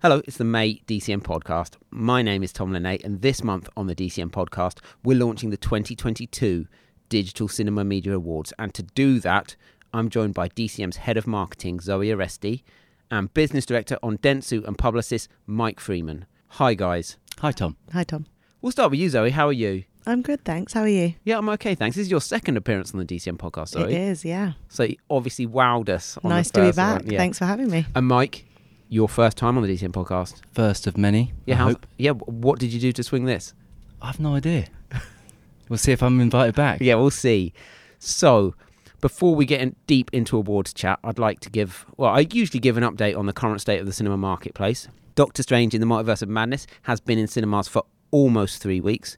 Hello, 0.00 0.22
it's 0.26 0.36
the 0.36 0.44
May 0.44 0.74
DCM 0.86 1.22
podcast. 1.22 1.72
My 1.90 2.22
name 2.22 2.42
is 2.44 2.52
Tom 2.52 2.72
Linay, 2.72 3.00
and 3.02 3.20
this 3.20 3.42
month 3.42 3.68
on 3.76 3.88
the 3.88 3.96
DCM 3.96 4.30
podcast, 4.30 4.78
we're 5.02 5.18
launching 5.18 5.50
the 5.50 5.56
2022 5.56 6.66
Digital 7.08 7.48
Cinema 7.48 7.82
Media 7.84 8.14
Awards. 8.14 8.52
And 8.60 8.72
to 8.74 8.84
do 8.84 9.18
that, 9.20 9.56
I'm 9.92 10.08
joined 10.08 10.34
by 10.34 10.50
DCM's 10.50 10.98
head 10.98 11.16
of 11.16 11.26
marketing, 11.26 11.80
Zoe 11.80 12.06
Aresti, 12.08 12.62
and 13.10 13.32
business 13.34 13.66
director 13.66 13.98
on 14.02 14.18
Dentsu 14.18 14.64
and 14.66 14.78
Publicis, 14.78 15.26
Mike 15.46 15.80
Freeman. 15.80 16.26
Hi, 16.50 16.74
guys. 16.74 17.16
Hi, 17.40 17.50
Tom. 17.50 17.76
Hi, 17.92 18.04
Tom. 18.04 18.26
We'll 18.60 18.72
start 18.72 18.92
with 18.92 19.00
you, 19.00 19.08
Zoe. 19.08 19.30
How 19.30 19.48
are 19.48 19.52
you? 19.52 19.82
I'm 20.06 20.22
good, 20.22 20.44
thanks. 20.44 20.74
How 20.74 20.82
are 20.82 20.88
you? 20.88 21.14
Yeah, 21.24 21.38
I'm 21.38 21.48
okay, 21.50 21.74
thanks. 21.74 21.96
This 21.96 22.06
is 22.06 22.10
your 22.10 22.20
second 22.20 22.56
appearance 22.56 22.94
on 22.94 23.00
the 23.00 23.04
DCM 23.04 23.36
podcast, 23.36 23.70
Zoe. 23.70 23.82
It 23.92 24.00
is, 24.00 24.24
yeah. 24.24 24.52
So 24.68 24.84
you 24.84 24.96
obviously 25.10 25.46
wowed 25.48 25.88
us. 25.88 26.16
On 26.22 26.30
nice 26.30 26.50
the 26.52 26.60
to 26.60 26.66
be 26.70 26.76
back. 26.76 27.02
yeah. 27.04 27.18
Thanks 27.18 27.38
for 27.38 27.46
having 27.46 27.68
me. 27.68 27.84
And 27.94 28.06
Mike, 28.06 28.44
your 28.88 29.08
first 29.08 29.36
time 29.36 29.56
on 29.56 29.62
the 29.62 29.76
DCM 29.76 29.92
podcast. 29.92 30.40
First 30.52 30.86
of 30.86 30.96
many. 30.96 31.32
Yeah, 31.46 31.56
hope. 31.56 31.86
yeah. 31.98 32.12
What 32.12 32.58
did 32.58 32.72
you 32.72 32.80
do 32.80 32.92
to 32.92 33.02
swing 33.02 33.24
this? 33.24 33.54
I've 34.00 34.20
no 34.20 34.34
idea. 34.34 34.66
we'll 35.68 35.78
see 35.78 35.92
if 35.92 36.02
I'm 36.02 36.20
invited 36.20 36.54
back. 36.54 36.80
Yeah, 36.80 36.94
we'll 36.94 37.10
see. 37.10 37.52
So, 37.98 38.54
before 39.00 39.34
we 39.34 39.44
get 39.44 39.60
in 39.60 39.76
deep 39.86 40.10
into 40.12 40.36
awards 40.36 40.72
chat, 40.72 40.98
I'd 41.04 41.18
like 41.18 41.40
to 41.40 41.50
give, 41.50 41.84
well, 41.96 42.10
I 42.10 42.26
usually 42.32 42.60
give 42.60 42.76
an 42.76 42.84
update 42.84 43.16
on 43.16 43.26
the 43.26 43.32
current 43.32 43.60
state 43.60 43.80
of 43.80 43.86
the 43.86 43.92
cinema 43.92 44.16
marketplace. 44.16 44.88
Doctor 45.14 45.42
Strange 45.42 45.74
in 45.74 45.80
the 45.80 45.86
Multiverse 45.86 46.22
of 46.22 46.28
Madness 46.28 46.66
has 46.82 47.00
been 47.00 47.18
in 47.18 47.26
cinemas 47.26 47.66
for 47.66 47.84
almost 48.10 48.62
three 48.62 48.80
weeks 48.80 49.16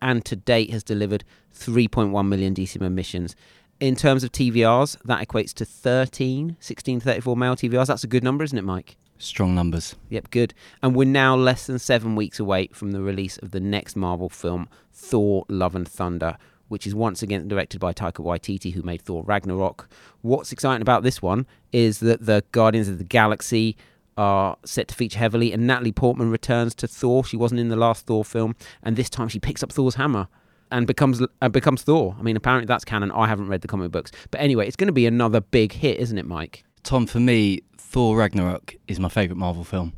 and 0.00 0.24
to 0.24 0.34
date 0.34 0.70
has 0.70 0.82
delivered 0.82 1.24
3.1 1.54 2.26
million 2.26 2.54
DCM 2.54 2.86
admissions. 2.86 3.36
In 3.78 3.96
terms 3.96 4.24
of 4.24 4.32
TVRs, 4.32 4.96
that 5.04 5.26
equates 5.26 5.52
to 5.54 5.64
13, 5.64 6.56
16 6.58 7.00
to 7.00 7.04
34 7.04 7.36
male 7.36 7.56
TVRs. 7.56 7.86
That's 7.86 8.04
a 8.04 8.08
good 8.08 8.24
number, 8.24 8.44
isn't 8.44 8.56
it, 8.56 8.62
Mike? 8.62 8.96
Strong 9.22 9.54
numbers. 9.54 9.94
Yep, 10.10 10.30
good. 10.30 10.52
And 10.82 10.96
we're 10.96 11.04
now 11.04 11.36
less 11.36 11.68
than 11.68 11.78
seven 11.78 12.16
weeks 12.16 12.40
away 12.40 12.68
from 12.72 12.90
the 12.90 13.00
release 13.00 13.38
of 13.38 13.52
the 13.52 13.60
next 13.60 13.94
Marvel 13.94 14.28
film, 14.28 14.68
Thor: 14.92 15.44
Love 15.48 15.76
and 15.76 15.86
Thunder, 15.86 16.36
which 16.66 16.88
is 16.88 16.94
once 16.94 17.22
again 17.22 17.46
directed 17.46 17.78
by 17.78 17.92
Taika 17.92 18.14
Waititi, 18.14 18.72
who 18.72 18.82
made 18.82 19.00
Thor: 19.00 19.22
Ragnarok. 19.22 19.88
What's 20.22 20.50
exciting 20.50 20.82
about 20.82 21.04
this 21.04 21.22
one 21.22 21.46
is 21.70 22.00
that 22.00 22.26
the 22.26 22.42
Guardians 22.50 22.88
of 22.88 22.98
the 22.98 23.04
Galaxy 23.04 23.76
are 24.16 24.56
set 24.64 24.88
to 24.88 24.94
feature 24.96 25.20
heavily, 25.20 25.52
and 25.52 25.68
Natalie 25.68 25.92
Portman 25.92 26.32
returns 26.32 26.74
to 26.74 26.88
Thor. 26.88 27.24
She 27.24 27.36
wasn't 27.36 27.60
in 27.60 27.68
the 27.68 27.76
last 27.76 28.06
Thor 28.06 28.24
film, 28.24 28.56
and 28.82 28.96
this 28.96 29.08
time 29.08 29.28
she 29.28 29.38
picks 29.38 29.62
up 29.62 29.70
Thor's 29.70 29.94
hammer. 29.94 30.26
And 30.72 30.86
becomes 30.86 31.22
uh, 31.42 31.48
becomes 31.48 31.82
Thor. 31.82 32.16
I 32.18 32.22
mean, 32.22 32.34
apparently 32.34 32.66
that's 32.66 32.84
canon. 32.84 33.12
I 33.12 33.28
haven't 33.28 33.48
read 33.48 33.60
the 33.60 33.68
comic 33.68 33.92
books, 33.92 34.10
but 34.32 34.40
anyway, 34.40 34.66
it's 34.66 34.74
going 34.74 34.88
to 34.88 34.92
be 34.92 35.06
another 35.06 35.40
big 35.40 35.70
hit, 35.70 36.00
isn't 36.00 36.16
it, 36.16 36.26
Mike? 36.26 36.64
Tom, 36.82 37.06
for 37.06 37.20
me, 37.20 37.60
Thor 37.78 38.16
Ragnarok 38.16 38.76
is 38.88 38.98
my 38.98 39.08
favourite 39.08 39.38
Marvel 39.38 39.64
film. 39.64 39.92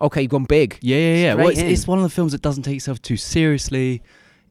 Okay, 0.00 0.22
you've 0.22 0.30
gone 0.30 0.44
big. 0.44 0.78
Yeah, 0.80 0.96
yeah, 0.96 1.14
yeah. 1.16 1.34
Well, 1.34 1.48
it's, 1.48 1.60
it's 1.60 1.86
one 1.86 1.98
of 1.98 2.02
the 2.04 2.10
films 2.10 2.32
that 2.32 2.42
doesn't 2.42 2.62
take 2.62 2.76
itself 2.76 3.00
too 3.02 3.16
seriously. 3.16 4.02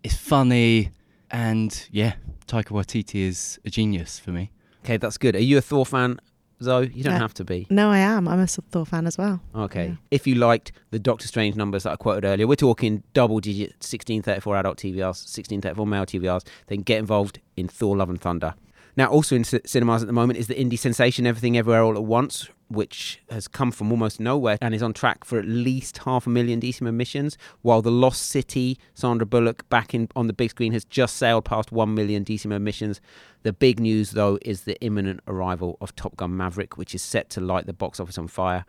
It's 0.04 0.16
funny, 0.16 0.92
and 1.30 1.88
yeah, 1.92 2.14
Taika 2.48 2.68
Waititi 2.70 3.22
is 3.28 3.60
a 3.66 3.70
genius 3.70 4.20
for 4.20 4.32
me. 4.32 4.52
Okay, 4.84 4.98
that's 4.98 5.18
good. 5.18 5.36
Are 5.36 5.40
you 5.40 5.58
a 5.58 5.62
Thor 5.62 5.86
fan, 5.86 6.20
Zoe? 6.62 6.92
You 6.94 7.04
don't 7.04 7.14
Yeah. 7.14 7.20
have 7.20 7.34
to 7.36 7.44
be. 7.46 7.68
No, 7.70 7.90
I 7.92 8.00
am. 8.00 8.28
I'm 8.28 8.40
a 8.40 8.48
Thor 8.48 8.86
fan 8.86 9.06
as 9.08 9.18
well. 9.18 9.42
Okay. 9.56 9.88
Yeah. 9.90 9.96
If 10.10 10.26
you 10.28 10.36
liked 10.36 10.72
the 10.90 11.00
Doctor 11.00 11.28
Strange 11.28 11.56
numbers 11.56 11.84
that 11.84 11.92
I 11.92 11.96
quoted 11.98 12.26
earlier, 12.26 12.48
we're 12.48 12.56
talking 12.56 13.04
double 13.14 13.40
digit 13.40 13.72
1634 13.80 14.58
adult 14.58 14.78
TVRs, 14.78 15.24
1634 15.28 15.86
male 15.88 16.06
TVRs, 16.06 16.46
then 16.68 16.82
get 16.82 16.98
involved 17.00 17.40
in 17.56 17.68
Thor 17.68 17.96
Love 17.96 18.10
and 18.10 18.20
Thunder. 18.20 18.56
Now, 18.98 19.08
also 19.08 19.36
in 19.36 19.44
c- 19.44 19.62
cinemas 19.66 20.04
at 20.04 20.08
the 20.08 20.14
moment 20.14 20.38
is 20.40 20.48
the 20.48 20.56
indie 20.56 20.78
sensation 20.78 21.26
Everything 21.26 21.58
Everywhere 21.58 21.84
All 21.84 21.96
at 21.96 22.04
Once, 22.04 22.50
which 22.68 23.22
has 23.30 23.48
come 23.48 23.72
from 23.72 23.92
almost 23.92 24.20
nowhere 24.20 24.58
and 24.62 24.74
is 24.74 24.84
on 24.84 24.94
track 24.94 25.24
for 25.24 25.40
at 25.40 25.46
least 25.46 26.00
half 26.00 26.28
a 26.28 26.30
million 26.30 26.60
DCM 26.60 26.88
admissions, 26.88 27.38
while 27.62 27.82
The 27.82 27.92
Lost 27.92 28.24
City, 28.24 28.78
Sandra 28.94 29.26
Bullock, 29.26 29.68
back 29.70 29.94
in 29.94 30.10
on 30.16 30.28
the 30.28 30.34
big 30.34 30.50
screen, 30.50 30.74
has 30.74 30.86
just 30.86 31.16
sailed 31.18 31.46
past 31.46 31.72
1 31.72 31.94
million 31.94 32.24
DCM 32.26 32.56
admissions. 32.56 33.02
The 33.44 33.54
big 33.54 33.80
news, 33.80 34.12
though, 34.12 34.38
is 34.42 34.64
the 34.64 34.80
imminent 34.82 35.22
arrival 35.28 35.78
of 35.82 35.96
Top 35.96 36.16
Gun 36.18 36.36
Maverick, 36.36 36.78
which 36.78 36.94
is 36.94 37.02
set 37.02 37.30
to 37.32 37.42
light 37.42 37.66
the 37.66 37.74
box 37.74 38.00
office 38.00 38.18
on 38.18 38.28
fire. 38.28 38.66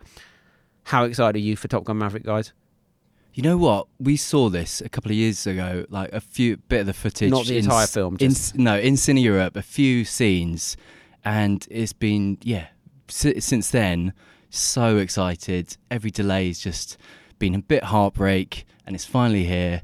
How 0.85 1.05
excited 1.05 1.37
are 1.37 1.43
you 1.43 1.55
for 1.55 1.67
Top 1.67 1.83
Gun 1.83 1.97
Maverick, 1.97 2.23
guys? 2.23 2.53
You 3.33 3.41
know 3.43 3.57
what? 3.57 3.87
We 3.99 4.15
saw 4.17 4.49
this 4.49 4.79
a 4.81 4.89
couple 4.89 5.09
of 5.11 5.17
years 5.17 5.47
ago, 5.47 5.85
like 5.89 6.11
a 6.13 6.21
few 6.21 6.57
bit 6.57 6.81
of 6.81 6.85
the 6.85 6.93
footage. 6.93 7.31
Not 7.31 7.45
the 7.47 7.57
in 7.57 7.65
entire 7.65 7.87
film, 7.87 8.17
just- 8.17 8.53
s- 8.53 8.59
no, 8.59 8.77
in 8.77 8.93
CineEurope, 8.93 9.55
a 9.55 9.61
few 9.63 10.05
scenes, 10.05 10.77
and 11.25 11.65
it's 11.71 11.93
been 11.93 12.37
yeah. 12.43 12.67
Si- 13.07 13.39
since 13.39 13.69
then, 13.71 14.13
so 14.49 14.97
excited. 14.97 15.77
Every 15.89 16.11
delay 16.11 16.47
has 16.47 16.59
just 16.59 16.97
been 17.39 17.55
a 17.55 17.59
bit 17.59 17.85
heartbreak, 17.85 18.65
and 18.85 18.95
it's 18.95 19.05
finally 19.05 19.45
here. 19.45 19.81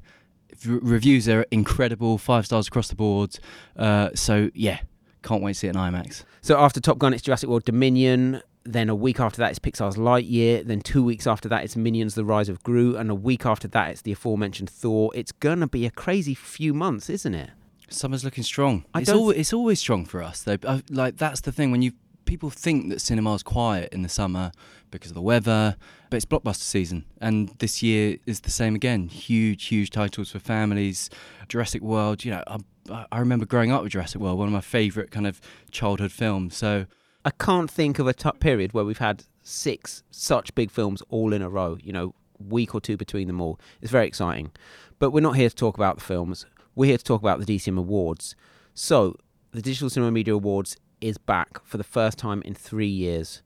Reviews 0.66 1.28
are 1.30 1.46
incredible, 1.52 2.18
five 2.18 2.46
stars 2.46 2.68
across 2.68 2.90
the 2.90 2.96
board. 2.96 3.40
Uh, 3.76 4.10
so 4.14 4.52
yeah, 4.54 4.80
can't 5.24 5.42
wait 5.42 5.54
to 5.54 5.60
see 5.60 5.68
it 5.68 5.72
in 5.72 5.76
IMAX. 5.76 6.24
So 6.42 6.60
after 6.60 6.80
Top 6.80 6.98
Gun, 7.00 7.14
it's 7.14 7.24
Jurassic 7.24 7.50
World 7.50 7.64
Dominion. 7.66 8.42
Then 8.72 8.88
a 8.88 8.94
week 8.94 9.20
after 9.20 9.38
that, 9.38 9.50
it's 9.50 9.58
Pixar's 9.58 9.96
Lightyear. 9.96 10.64
Then 10.64 10.82
two 10.82 11.04
weeks 11.04 11.26
after 11.26 11.50
that, 11.50 11.64
it's 11.64 11.76
Minions: 11.76 12.14
The 12.14 12.24
Rise 12.24 12.50
of 12.50 12.62
Gru. 12.62 12.96
And 12.96 13.10
a 13.10 13.16
week 13.16 13.44
after 13.44 13.68
that, 13.70 13.90
it's 13.90 14.04
the 14.04 14.12
aforementioned 14.12 14.70
Thor. 14.70 15.12
It's 15.16 15.32
gonna 15.32 15.68
be 15.68 15.88
a 15.88 15.92
crazy 15.92 16.36
few 16.36 16.76
months, 16.76 17.10
isn't 17.10 17.34
it? 17.34 17.50
Summer's 17.90 18.24
looking 18.24 18.44
strong. 18.44 18.86
I 18.94 19.02
it's 19.02 19.10
always, 19.10 19.38
it's 19.40 19.54
always 19.54 19.80
strong 19.80 20.06
for 20.06 20.22
us 20.22 20.44
though. 20.44 20.58
Uh, 20.64 20.82
like 20.92 21.18
that's 21.18 21.42
the 21.42 21.52
thing 21.52 21.72
when 21.72 21.82
you 21.82 21.94
people 22.26 22.52
think 22.52 22.90
that 22.90 23.02
cinema's 23.02 23.42
quiet 23.42 23.92
in 23.92 24.04
the 24.04 24.10
summer 24.10 24.52
because 24.92 25.10
of 25.10 25.16
the 25.16 25.22
weather, 25.22 25.76
but 26.12 26.18
it's 26.18 26.26
blockbuster 26.28 26.58
season, 26.58 27.06
and 27.20 27.50
this 27.58 27.82
year 27.82 28.18
is 28.28 28.42
the 28.42 28.52
same 28.52 28.76
again. 28.76 29.08
Huge, 29.08 29.66
huge 29.66 29.90
titles 29.90 30.30
for 30.30 30.38
families. 30.38 31.10
Jurassic 31.48 31.82
World. 31.82 32.24
You 32.24 32.34
know, 32.34 32.44
I, 32.46 33.06
I 33.12 33.18
remember 33.18 33.48
growing 33.48 33.72
up 33.72 33.82
with 33.82 33.94
Jurassic 33.94 34.22
World, 34.22 34.38
one 34.38 34.48
of 34.48 34.54
my 34.54 34.62
favourite 34.62 35.10
kind 35.10 35.26
of 35.26 35.42
childhood 35.72 36.12
films. 36.12 36.56
So 36.56 36.86
I 37.26 37.32
can't 37.32 37.70
think 37.70 38.00
of 38.00 38.08
a 38.08 38.14
t- 38.14 38.32
period 38.40 38.74
where 38.74 38.86
we've 38.86 39.00
had 39.00 39.24
six 39.42 40.04
such 40.12 40.56
big 40.56 40.72
films 40.72 41.04
all 41.10 41.34
in 41.34 41.42
a 41.42 41.50
row. 41.50 41.78
You 41.82 41.94
know, 41.94 42.16
week 42.40 42.74
or 42.74 42.82
two 42.82 42.98
between 42.98 43.28
them 43.28 43.42
all. 43.42 43.60
It's 43.82 43.92
very 43.92 44.08
exciting. 44.08 44.52
But 44.98 45.12
we're 45.12 45.22
not 45.22 45.36
here 45.36 45.50
to 45.50 45.56
talk 45.56 45.76
about 45.76 45.98
the 45.98 46.04
films. 46.04 46.46
We're 46.76 46.88
here 46.88 46.98
to 46.98 47.04
talk 47.04 47.22
about 47.22 47.40
the 47.40 47.46
DCM 47.46 47.78
Awards. 47.78 48.36
So, 48.74 49.16
the 49.52 49.62
Digital 49.62 49.90
Cinema 49.90 50.12
Media 50.12 50.34
Awards 50.34 50.78
is 51.02 51.18
back 51.18 51.64
for 51.66 51.78
the 51.78 51.84
first 51.84 52.18
time 52.18 52.42
in 52.44 52.54
three 52.54 52.88
years. 52.88 53.42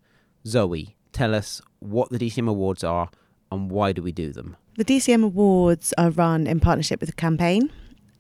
Zoe, 0.45 0.95
tell 1.11 1.33
us 1.33 1.61
what 1.79 2.09
the 2.09 2.19
DCM 2.19 2.49
Awards 2.49 2.83
are 2.83 3.09
and 3.51 3.71
why 3.71 3.91
do 3.91 4.01
we 4.01 4.11
do 4.11 4.31
them? 4.31 4.57
The 4.77 4.85
DCM 4.85 5.23
Awards 5.23 5.93
are 5.97 6.09
run 6.09 6.47
in 6.47 6.59
partnership 6.59 6.99
with 6.99 7.09
the 7.09 7.15
campaign. 7.15 7.71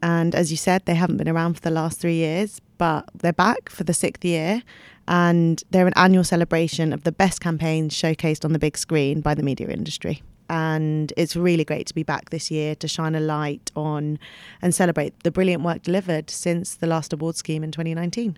And 0.01 0.35
as 0.35 0.51
you 0.51 0.57
said, 0.57 0.85
they 0.85 0.95
haven't 0.95 1.17
been 1.17 1.29
around 1.29 1.55
for 1.55 1.61
the 1.61 1.71
last 1.71 1.99
three 1.99 2.15
years, 2.15 2.59
but 2.77 3.09
they're 3.15 3.33
back 3.33 3.69
for 3.69 3.83
the 3.83 3.93
sixth 3.93 4.23
year. 4.23 4.61
And 5.07 5.63
they're 5.71 5.87
an 5.87 5.93
annual 5.95 6.23
celebration 6.23 6.93
of 6.93 7.03
the 7.03 7.11
best 7.11 7.41
campaigns 7.41 7.93
showcased 7.93 8.45
on 8.45 8.53
the 8.53 8.59
big 8.59 8.77
screen 8.77 9.21
by 9.21 9.33
the 9.33 9.43
media 9.43 9.67
industry. 9.69 10.21
And 10.49 11.11
it's 11.17 11.35
really 11.35 11.65
great 11.65 11.87
to 11.87 11.93
be 11.93 12.03
back 12.03 12.29
this 12.29 12.51
year 12.51 12.75
to 12.75 12.87
shine 12.87 13.15
a 13.15 13.19
light 13.19 13.71
on 13.75 14.19
and 14.61 14.73
celebrate 14.75 15.23
the 15.23 15.31
brilliant 15.31 15.63
work 15.63 15.81
delivered 15.81 16.29
since 16.29 16.75
the 16.75 16.87
last 16.87 17.13
award 17.13 17.35
scheme 17.35 17.63
in 17.63 17.71
2019. 17.71 18.37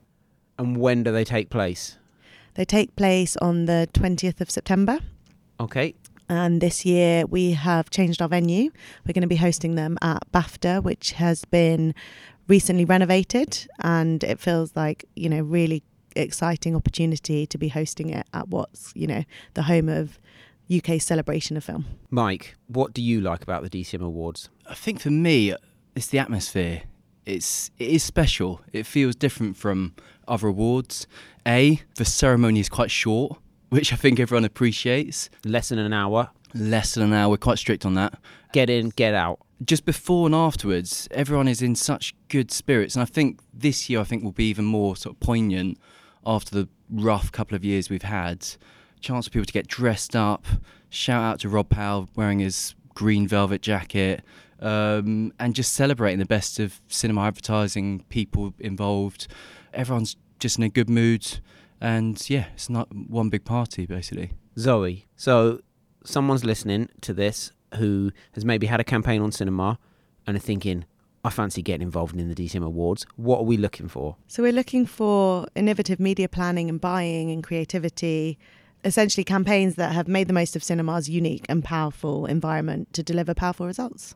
And 0.57 0.77
when 0.77 1.03
do 1.03 1.11
they 1.11 1.23
take 1.23 1.49
place? 1.49 1.97
They 2.53 2.65
take 2.65 2.95
place 2.95 3.35
on 3.37 3.65
the 3.65 3.89
20th 3.93 4.39
of 4.39 4.49
September. 4.49 4.99
Okay. 5.59 5.93
And 6.29 6.61
this 6.61 6.85
year 6.85 7.25
we 7.25 7.51
have 7.51 7.89
changed 7.89 8.21
our 8.21 8.29
venue. 8.29 8.71
We're 9.05 9.13
going 9.13 9.21
to 9.21 9.27
be 9.27 9.35
hosting 9.35 9.75
them 9.75 9.97
at 10.01 10.31
BAFTA, 10.31 10.83
which 10.83 11.11
has 11.13 11.45
been 11.45 11.93
recently 12.47 12.85
renovated, 12.85 13.67
and 13.79 14.23
it 14.23 14.39
feels 14.39 14.75
like 14.75 15.05
you 15.15 15.29
know 15.29 15.41
really 15.41 15.83
exciting 16.15 16.75
opportunity 16.75 17.45
to 17.45 17.57
be 17.57 17.69
hosting 17.69 18.09
it 18.09 18.25
at 18.33 18.47
what's 18.49 18.91
you 18.95 19.07
know 19.07 19.23
the 19.53 19.63
home 19.63 19.89
of 19.89 20.19
UK 20.73 20.99
celebration 20.99 21.57
of 21.57 21.63
film. 21.63 21.85
Mike, 22.09 22.55
what 22.67 22.93
do 22.93 23.01
you 23.01 23.21
like 23.21 23.43
about 23.43 23.63
the 23.63 23.69
DCM 23.69 24.01
Awards? 24.01 24.49
I 24.67 24.73
think 24.73 24.99
for 24.99 25.11
me, 25.11 25.53
it's 25.95 26.07
the 26.07 26.19
atmosphere. 26.19 26.83
It's 27.25 27.71
it 27.77 27.89
is 27.89 28.03
special. 28.03 28.61
It 28.71 28.85
feels 28.85 29.15
different 29.15 29.57
from 29.57 29.95
other 30.27 30.47
awards. 30.47 31.07
A, 31.47 31.81
the 31.95 32.05
ceremony 32.05 32.59
is 32.59 32.69
quite 32.69 32.91
short, 32.91 33.37
which 33.69 33.93
I 33.93 33.95
think 33.95 34.19
everyone 34.19 34.45
appreciates. 34.45 35.29
Less 35.43 35.69
than 35.69 35.79
an 35.79 35.93
hour. 35.93 36.29
Less 36.53 36.93
than 36.93 37.03
an 37.03 37.13
hour. 37.13 37.29
We're 37.29 37.37
quite 37.37 37.59
strict 37.59 37.85
on 37.85 37.95
that. 37.95 38.17
Get 38.53 38.69
in, 38.69 38.89
get 38.89 39.13
out. 39.13 39.39
Just 39.63 39.85
before 39.85 40.25
and 40.25 40.35
afterwards, 40.35 41.07
everyone 41.11 41.47
is 41.47 41.61
in 41.61 41.75
such 41.75 42.13
good 42.27 42.51
spirits, 42.51 42.95
and 42.95 43.01
I 43.01 43.05
think 43.05 43.39
this 43.53 43.89
year 43.89 44.01
I 44.01 44.03
think 44.03 44.23
will 44.23 44.31
be 44.31 44.49
even 44.49 44.65
more 44.65 44.95
sort 44.95 45.15
of 45.15 45.19
poignant 45.19 45.77
after 46.25 46.55
the 46.55 46.69
rough 46.89 47.31
couple 47.31 47.55
of 47.55 47.63
years 47.63 47.89
we've 47.89 48.03
had. 48.03 48.47
Chance 49.01 49.27
for 49.27 49.31
people 49.31 49.45
to 49.45 49.53
get 49.53 49.67
dressed 49.67 50.15
up. 50.15 50.45
Shout 50.89 51.23
out 51.23 51.39
to 51.41 51.49
Rob 51.49 51.69
Powell 51.69 52.09
wearing 52.15 52.39
his 52.39 52.75
green 52.93 53.27
velvet 53.27 53.61
jacket. 53.61 54.23
Um, 54.59 55.33
and 55.37 55.53
just 55.53 55.73
celebrating 55.73 56.19
the 56.19 56.25
best 56.25 56.59
of 56.59 56.81
cinema 56.87 57.21
advertising, 57.21 58.05
people 58.09 58.53
involved. 58.59 59.27
Everyone's 59.73 60.15
just 60.39 60.57
in 60.57 60.63
a 60.63 60.69
good 60.69 60.89
mood, 60.89 61.39
and 61.81 62.29
yeah, 62.29 62.45
it's 62.53 62.69
not 62.69 62.93
one 62.93 63.29
big 63.29 63.45
party 63.45 63.85
basically. 63.85 64.31
Zoe. 64.57 65.05
So 65.15 65.59
someone's 66.05 66.45
listening 66.45 66.89
to 67.01 67.13
this 67.13 67.51
who 67.75 68.11
has 68.33 68.45
maybe 68.45 68.67
had 68.67 68.79
a 68.79 68.83
campaign 68.83 69.21
on 69.21 69.31
cinema 69.31 69.77
and 70.25 70.37
are 70.37 70.39
thinking, 70.39 70.85
I 71.25 71.31
fancy 71.31 71.63
getting 71.63 71.81
involved 71.81 72.15
in 72.15 72.29
the 72.29 72.35
DCM 72.35 72.63
Awards. 72.63 73.03
What 73.15 73.39
are 73.39 73.45
we 73.45 73.57
looking 73.57 73.87
for? 73.87 74.15
So 74.27 74.43
we're 74.43 74.51
looking 74.51 74.85
for 74.85 75.47
innovative 75.55 75.99
media 75.99 76.29
planning 76.29 76.69
and 76.69 76.79
buying 76.79 77.31
and 77.31 77.43
creativity, 77.43 78.37
essentially 78.83 79.23
campaigns 79.23 79.73
that 79.73 79.91
have 79.91 80.07
made 80.07 80.27
the 80.27 80.33
most 80.33 80.55
of 80.55 80.63
cinema's 80.63 81.09
unique 81.09 81.43
and 81.49 81.63
powerful 81.63 82.27
environment 82.27 82.93
to 82.93 83.01
deliver 83.01 83.33
powerful 83.33 83.65
results. 83.65 84.13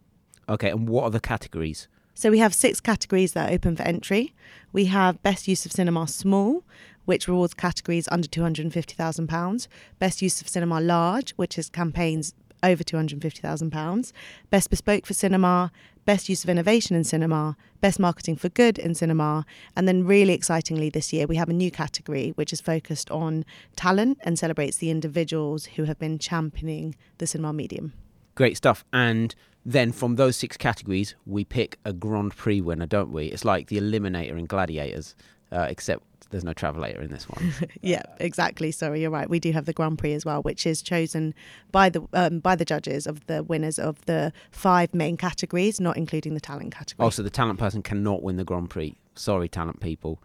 Okay, 0.47 0.69
and 0.69 0.87
what 0.87 1.05
are 1.05 1.09
the 1.09 1.19
categories? 1.19 1.87
So 2.13 2.29
we 2.29 2.37
have 2.37 2.53
six 2.53 2.79
categories 2.79 3.33
that 3.33 3.49
are 3.49 3.53
open 3.55 3.75
for 3.75 3.81
entry. 3.83 4.35
We 4.71 4.85
have 4.85 5.23
best 5.23 5.47
use 5.47 5.65
of 5.65 5.71
cinema 5.71 6.07
small, 6.07 6.63
which 7.05 7.27
rewards 7.27 7.55
categories 7.55 8.07
under 8.11 8.27
£250,000. 8.27 9.67
Best 9.97 10.21
use 10.21 10.41
of 10.41 10.47
cinema 10.47 10.79
large, 10.79 11.31
which 11.31 11.57
is 11.57 11.69
campaigns 11.71 12.35
over 12.63 12.83
£250,000. 12.83 14.11
Best 14.49 14.69
bespoke 14.69 15.05
for 15.05 15.13
cinema, 15.13 15.71
best 16.05 16.29
use 16.29 16.43
of 16.43 16.49
innovation 16.49 16.95
in 16.95 17.03
cinema, 17.03 17.55
best 17.81 17.99
marketing 17.99 18.35
for 18.35 18.49
good 18.49 18.77
in 18.79 18.95
cinema, 18.95 19.45
and 19.75 19.87
then 19.87 20.05
really 20.05 20.33
excitingly 20.33 20.89
this 20.89 21.13
year 21.13 21.27
we 21.27 21.35
have 21.35 21.49
a 21.49 21.53
new 21.53 21.69
category 21.69 22.31
which 22.35 22.51
is 22.51 22.61
focused 22.61 23.11
on 23.11 23.45
talent 23.75 24.17
and 24.21 24.39
celebrates 24.39 24.77
the 24.77 24.89
individuals 24.89 25.65
who 25.65 25.83
have 25.83 25.99
been 25.99 26.17
championing 26.17 26.95
the 27.19 27.27
cinema 27.27 27.53
medium. 27.53 27.93
Great 28.35 28.57
stuff. 28.57 28.83
And 28.93 29.35
then 29.65 29.91
from 29.91 30.15
those 30.15 30.35
six 30.35 30.57
categories, 30.57 31.15
we 31.25 31.43
pick 31.43 31.77
a 31.85 31.93
Grand 31.93 32.35
Prix 32.35 32.61
winner, 32.61 32.87
don't 32.87 33.11
we? 33.11 33.25
It's 33.25 33.45
like 33.45 33.67
the 33.67 33.77
Eliminator 33.77 34.39
in 34.39 34.45
Gladiators, 34.45 35.15
uh, 35.51 35.67
except 35.69 36.03
there's 36.29 36.43
no 36.43 36.53
travelator 36.53 37.01
in 37.01 37.11
this 37.11 37.27
one. 37.27 37.53
yeah, 37.81 38.03
exactly. 38.19 38.71
Sorry, 38.71 39.01
you're 39.01 39.09
right. 39.09 39.29
We 39.29 39.39
do 39.39 39.51
have 39.51 39.65
the 39.65 39.73
Grand 39.73 39.97
Prix 39.97 40.13
as 40.13 40.25
well, 40.25 40.41
which 40.41 40.65
is 40.65 40.81
chosen 40.81 41.33
by 41.71 41.89
the 41.89 42.07
um, 42.13 42.39
by 42.39 42.55
the 42.55 42.65
judges 42.65 43.07
of 43.07 43.25
the 43.27 43.43
winners 43.43 43.79
of 43.79 44.03
the 44.05 44.31
five 44.51 44.93
main 44.93 45.17
categories, 45.17 45.79
not 45.79 45.97
including 45.97 46.33
the 46.33 46.39
talent 46.39 46.73
category. 46.73 47.05
Oh, 47.05 47.09
so 47.09 47.23
the 47.23 47.29
talent 47.29 47.59
person 47.59 47.81
cannot 47.81 48.23
win 48.23 48.37
the 48.37 48.43
Grand 48.43 48.69
Prix. 48.69 48.95
Sorry, 49.15 49.49
talent 49.49 49.79
people. 49.79 50.21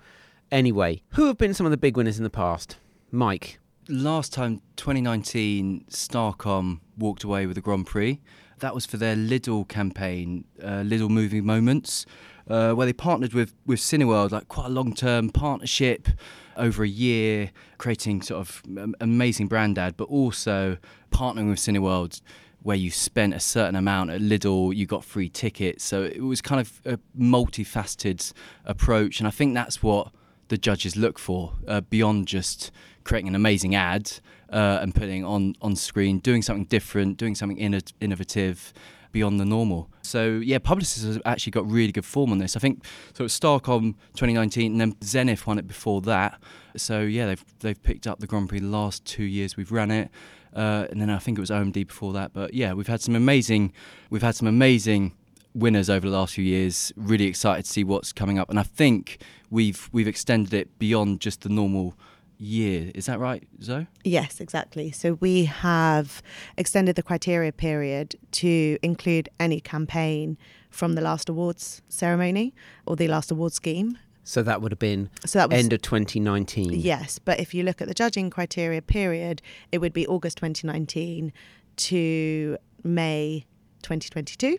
Anyway, 0.52 1.02
who 1.10 1.26
have 1.26 1.38
been 1.38 1.54
some 1.54 1.66
of 1.66 1.70
the 1.70 1.76
big 1.76 1.96
winners 1.96 2.18
in 2.18 2.24
the 2.24 2.30
past? 2.30 2.76
Mike. 3.10 3.58
Last 3.88 4.32
time, 4.32 4.62
2019, 4.76 5.84
Starcom 5.90 6.80
walked 6.96 7.22
away 7.22 7.46
with 7.46 7.54
the 7.56 7.60
Grand 7.60 7.86
Prix. 7.86 8.20
That 8.60 8.74
was 8.74 8.86
for 8.86 8.96
their 8.96 9.14
Lidl 9.14 9.68
campaign, 9.68 10.44
uh, 10.62 10.82
Lidl 10.82 11.10
Moving 11.10 11.44
Moments 11.44 12.06
uh, 12.48 12.72
where 12.72 12.86
they 12.86 12.92
partnered 12.92 13.34
with 13.34 13.54
with 13.66 13.80
Cineworld, 13.80 14.32
like 14.32 14.48
quite 14.48 14.66
a 14.66 14.70
long 14.70 14.94
term 14.94 15.30
partnership 15.30 16.08
over 16.56 16.84
a 16.84 16.88
year, 16.88 17.50
creating 17.78 18.22
sort 18.22 18.40
of 18.40 18.62
amazing 19.00 19.48
brand 19.48 19.78
ad, 19.78 19.96
but 19.96 20.04
also 20.04 20.76
partnering 21.10 21.50
with 21.50 21.58
Cineworld 21.58 22.20
where 22.64 22.76
you 22.76 22.90
spent 22.90 23.34
a 23.34 23.40
certain 23.40 23.76
amount 23.76 24.08
at 24.08 24.22
Lidl, 24.22 24.74
you 24.74 24.86
got 24.86 25.04
free 25.04 25.28
tickets. 25.28 25.84
So 25.84 26.02
it 26.02 26.22
was 26.22 26.40
kind 26.40 26.62
of 26.62 26.80
a 26.86 26.98
multifaceted 27.16 28.32
approach, 28.64 29.20
and 29.20 29.28
I 29.28 29.30
think 29.30 29.52
that's 29.54 29.82
what 29.82 30.12
the 30.48 30.56
judges 30.56 30.96
look 30.96 31.18
for 31.18 31.52
uh, 31.68 31.82
beyond 31.82 32.26
just 32.26 32.70
creating 33.04 33.28
an 33.28 33.34
amazing 33.34 33.74
ad 33.74 34.10
uh, 34.50 34.78
and 34.80 34.94
putting 34.94 35.24
on 35.26 35.54
on 35.60 35.76
screen, 35.76 36.20
doing 36.20 36.40
something 36.40 36.64
different, 36.64 37.18
doing 37.18 37.34
something 37.34 37.58
inno- 37.58 37.92
innovative, 38.00 38.72
beyond 39.14 39.38
the 39.38 39.44
normal. 39.44 39.88
So 40.02 40.40
yeah, 40.44 40.58
Publicis 40.58 41.06
has 41.06 41.18
actually 41.24 41.52
got 41.52 41.70
really 41.70 41.92
good 41.92 42.04
form 42.04 42.32
on 42.32 42.38
this. 42.38 42.56
I 42.56 42.58
think 42.58 42.84
so. 43.14 43.24
It's 43.24 43.38
Starcom 43.38 43.94
2019, 44.14 44.72
and 44.72 44.80
then 44.80 44.96
Zenith 45.02 45.46
won 45.46 45.56
it 45.58 45.66
before 45.66 46.02
that. 46.02 46.38
So 46.76 47.00
yeah, 47.00 47.26
they've 47.26 47.44
they've 47.60 47.82
picked 47.82 48.06
up 48.06 48.18
the 48.18 48.26
Grand 48.26 48.48
Prix 48.50 48.58
the 48.58 48.66
last 48.66 49.04
two 49.06 49.22
years 49.22 49.56
we've 49.56 49.72
run 49.72 49.92
it, 49.92 50.10
uh, 50.52 50.88
and 50.90 51.00
then 51.00 51.08
I 51.08 51.18
think 51.18 51.38
it 51.38 51.40
was 51.40 51.50
OMD 51.50 51.86
before 51.86 52.12
that. 52.12 52.32
But 52.34 52.52
yeah, 52.52 52.74
we've 52.74 52.88
had 52.88 53.00
some 53.00 53.14
amazing, 53.14 53.72
we've 54.10 54.22
had 54.22 54.34
some 54.34 54.48
amazing 54.48 55.12
winners 55.54 55.88
over 55.88 56.10
the 56.10 56.16
last 56.16 56.34
few 56.34 56.44
years. 56.44 56.92
Really 56.96 57.26
excited 57.26 57.64
to 57.64 57.70
see 57.70 57.84
what's 57.84 58.12
coming 58.12 58.38
up, 58.38 58.50
and 58.50 58.58
I 58.58 58.64
think 58.64 59.22
we've 59.48 59.88
we've 59.92 60.08
extended 60.08 60.52
it 60.52 60.76
beyond 60.80 61.20
just 61.20 61.42
the 61.42 61.48
normal 61.48 61.94
year. 62.44 62.90
Is 62.94 63.06
that 63.06 63.18
right, 63.18 63.42
Zoe? 63.62 63.86
Yes, 64.04 64.40
exactly. 64.40 64.90
So 64.92 65.14
we 65.14 65.46
have 65.46 66.22
extended 66.56 66.96
the 66.96 67.02
criteria 67.02 67.52
period 67.52 68.16
to 68.32 68.78
include 68.82 69.28
any 69.40 69.60
campaign 69.60 70.38
from 70.70 70.94
the 70.94 71.00
last 71.00 71.28
awards 71.28 71.82
ceremony 71.88 72.54
or 72.86 72.96
the 72.96 73.08
last 73.08 73.30
award 73.30 73.52
scheme. 73.52 73.98
So 74.24 74.42
that 74.42 74.62
would 74.62 74.72
have 74.72 74.78
been 74.78 75.10
so 75.26 75.38
that 75.38 75.50
was, 75.50 75.58
end 75.58 75.72
of 75.72 75.82
2019. 75.82 76.72
Yes, 76.72 77.18
but 77.18 77.38
if 77.38 77.52
you 77.52 77.62
look 77.62 77.82
at 77.82 77.88
the 77.88 77.94
judging 77.94 78.30
criteria 78.30 78.80
period, 78.80 79.42
it 79.70 79.78
would 79.78 79.92
be 79.92 80.06
August 80.06 80.38
2019 80.38 81.32
to 81.76 82.56
May 82.82 83.44
2022, 83.82 84.58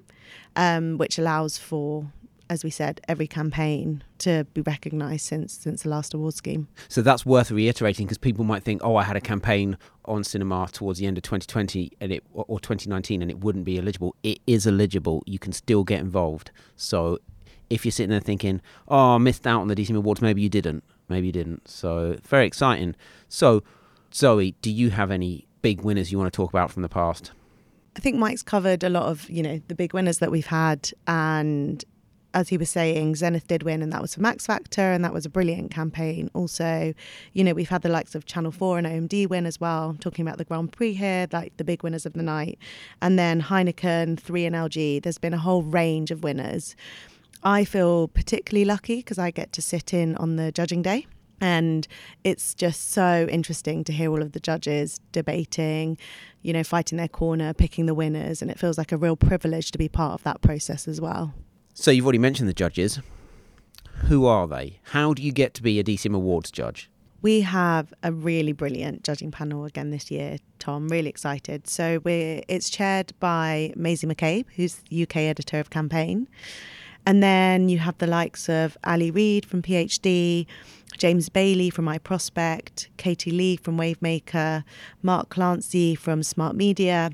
um, 0.55 0.97
which 0.97 1.17
allows 1.17 1.57
for 1.57 2.11
as 2.49 2.63
we 2.63 2.69
said, 2.69 3.01
every 3.07 3.27
campaign 3.27 4.03
to 4.19 4.45
be 4.53 4.61
recognised 4.61 5.25
since 5.25 5.53
since 5.53 5.83
the 5.83 5.89
last 5.89 6.13
award 6.13 6.33
scheme. 6.33 6.67
So 6.87 7.01
that's 7.01 7.25
worth 7.25 7.51
reiterating 7.51 8.05
because 8.05 8.17
people 8.17 8.43
might 8.43 8.63
think, 8.63 8.81
oh, 8.83 8.95
I 8.95 9.03
had 9.03 9.15
a 9.15 9.21
campaign 9.21 9.77
on 10.05 10.23
cinema 10.23 10.67
towards 10.71 10.99
the 10.99 11.07
end 11.07 11.17
of 11.17 11.23
2020 11.23 11.91
and 11.99 12.11
it 12.11 12.23
or 12.33 12.59
2019 12.59 13.21
and 13.21 13.31
it 13.31 13.39
wouldn't 13.39 13.65
be 13.65 13.77
eligible. 13.79 14.15
It 14.23 14.39
is 14.47 14.67
eligible. 14.67 15.23
You 15.25 15.39
can 15.39 15.53
still 15.53 15.83
get 15.83 15.99
involved. 15.99 16.51
So 16.75 17.19
if 17.69 17.83
you're 17.83 17.91
sitting 17.91 18.11
there 18.11 18.19
thinking, 18.19 18.61
oh, 18.87 19.15
I 19.15 19.17
missed 19.17 19.47
out 19.47 19.61
on 19.61 19.67
the 19.67 19.75
DCM 19.75 19.97
Awards, 19.97 20.21
maybe 20.21 20.41
you 20.41 20.49
didn't. 20.49 20.83
Maybe 21.09 21.27
you 21.27 21.33
didn't. 21.33 21.67
So 21.67 22.17
very 22.23 22.45
exciting. 22.45 22.95
So 23.27 23.63
Zoe, 24.13 24.55
do 24.61 24.71
you 24.71 24.91
have 24.91 25.11
any 25.11 25.47
big 25.61 25.81
winners 25.81 26.11
you 26.11 26.17
want 26.17 26.31
to 26.31 26.35
talk 26.35 26.51
about 26.51 26.71
from 26.71 26.83
the 26.83 26.89
past? 26.89 27.31
I 27.97 28.01
think 28.01 28.17
Mike's 28.17 28.43
covered 28.43 28.83
a 28.83 28.89
lot 28.89 29.03
of, 29.03 29.29
you 29.29 29.41
know, 29.41 29.61
the 29.67 29.75
big 29.75 29.93
winners 29.93 30.19
that 30.19 30.29
we've 30.29 30.47
had 30.47 30.91
and 31.07 31.83
as 32.35 32.49
he 32.49 32.57
was 32.57 32.69
saying, 32.69 33.15
Zenith 33.15 33.47
did 33.47 33.63
win, 33.63 33.81
and 33.81 33.93
that 33.93 34.01
was 34.01 34.13
for 34.13 34.21
Max 34.21 34.45
Factor, 34.45 34.91
and 34.91 35.03
that 35.05 35.13
was 35.13 35.25
a 35.25 35.29
brilliant 35.29 35.71
campaign. 35.71 36.29
Also, 36.33 36.93
you 37.31 37.45
know, 37.45 37.53
we've 37.53 37.69
had 37.69 37.81
the 37.81 37.89
likes 37.89 38.13
of 38.13 38.25
Channel 38.25 38.51
4 38.51 38.77
and 38.77 38.85
OMD 38.85 39.27
win 39.29 39.45
as 39.45 39.59
well. 39.59 39.95
Talking 40.01 40.27
about 40.27 40.37
the 40.37 40.43
Grand 40.43 40.73
Prix 40.73 40.93
here, 40.93 41.27
like 41.31 41.55
the 41.55 41.63
big 41.63 41.81
winners 41.81 42.05
of 42.05 42.11
the 42.11 42.21
night. 42.21 42.59
And 43.01 43.17
then 43.17 43.41
Heineken, 43.41 44.19
3 44.19 44.45
and 44.45 44.55
LG. 44.55 45.01
There's 45.01 45.17
been 45.17 45.33
a 45.33 45.37
whole 45.37 45.63
range 45.63 46.11
of 46.11 46.23
winners. 46.23 46.75
I 47.41 47.63
feel 47.63 48.09
particularly 48.09 48.65
lucky 48.65 48.97
because 48.97 49.17
I 49.17 49.31
get 49.31 49.53
to 49.53 49.61
sit 49.61 49.93
in 49.93 50.17
on 50.17 50.35
the 50.35 50.51
judging 50.51 50.81
day. 50.81 51.07
And 51.39 51.87
it's 52.25 52.53
just 52.53 52.91
so 52.91 53.27
interesting 53.29 53.85
to 53.85 53.93
hear 53.93 54.11
all 54.11 54.21
of 54.21 54.33
the 54.33 54.39
judges 54.41 54.99
debating, 55.13 55.97
you 56.41 56.51
know, 56.51 56.63
fighting 56.65 56.97
their 56.97 57.07
corner, 57.07 57.53
picking 57.53 57.85
the 57.85 57.93
winners. 57.93 58.41
And 58.41 58.51
it 58.51 58.59
feels 58.59 58.77
like 58.77 58.91
a 58.91 58.97
real 58.97 59.15
privilege 59.15 59.71
to 59.71 59.77
be 59.77 59.87
part 59.87 60.13
of 60.13 60.23
that 60.23 60.41
process 60.41 60.85
as 60.85 60.99
well. 60.99 61.33
So 61.77 61.91
you've 61.91 62.05
already 62.05 62.19
mentioned 62.19 62.47
the 62.47 62.53
judges. 62.53 63.01
Who 64.07 64.25
are 64.25 64.47
they? 64.47 64.79
How 64.83 65.13
do 65.13 65.21
you 65.21 65.33
get 65.33 65.53
to 65.55 65.61
be 65.61 65.77
a 65.77 65.83
DCM 65.83 66.15
Awards 66.15 66.49
judge? 66.49 66.89
We 67.21 67.41
have 67.41 67.93
a 68.01 68.13
really 68.13 68.53
brilliant 68.53 69.03
judging 69.03 69.29
panel 69.29 69.65
again 69.65 69.89
this 69.89 70.09
year, 70.09 70.37
Tom. 70.57 70.87
Really 70.87 71.09
excited. 71.09 71.67
So 71.67 71.99
we're 72.05 72.41
it's 72.47 72.69
chaired 72.69 73.11
by 73.19 73.73
Maisie 73.75 74.07
McCabe, 74.07 74.45
who's 74.55 74.83
UK 74.89 75.17
editor 75.17 75.59
of 75.59 75.69
Campaign. 75.69 76.29
And 77.05 77.21
then 77.21 77.67
you 77.67 77.79
have 77.79 77.97
the 77.97 78.07
likes 78.07 78.47
of 78.47 78.77
Ali 78.85 79.11
Reid 79.11 79.45
from 79.45 79.61
PhD, 79.61 80.47
James 80.97 81.27
Bailey 81.27 81.69
from 81.69 81.87
iProspect, 81.87 82.87
Katie 82.95 83.31
Lee 83.31 83.57
from 83.57 83.77
Wavemaker, 83.77 84.63
Mark 85.03 85.27
Clancy 85.27 85.93
from 85.93 86.23
Smart 86.23 86.55
Media, 86.55 87.11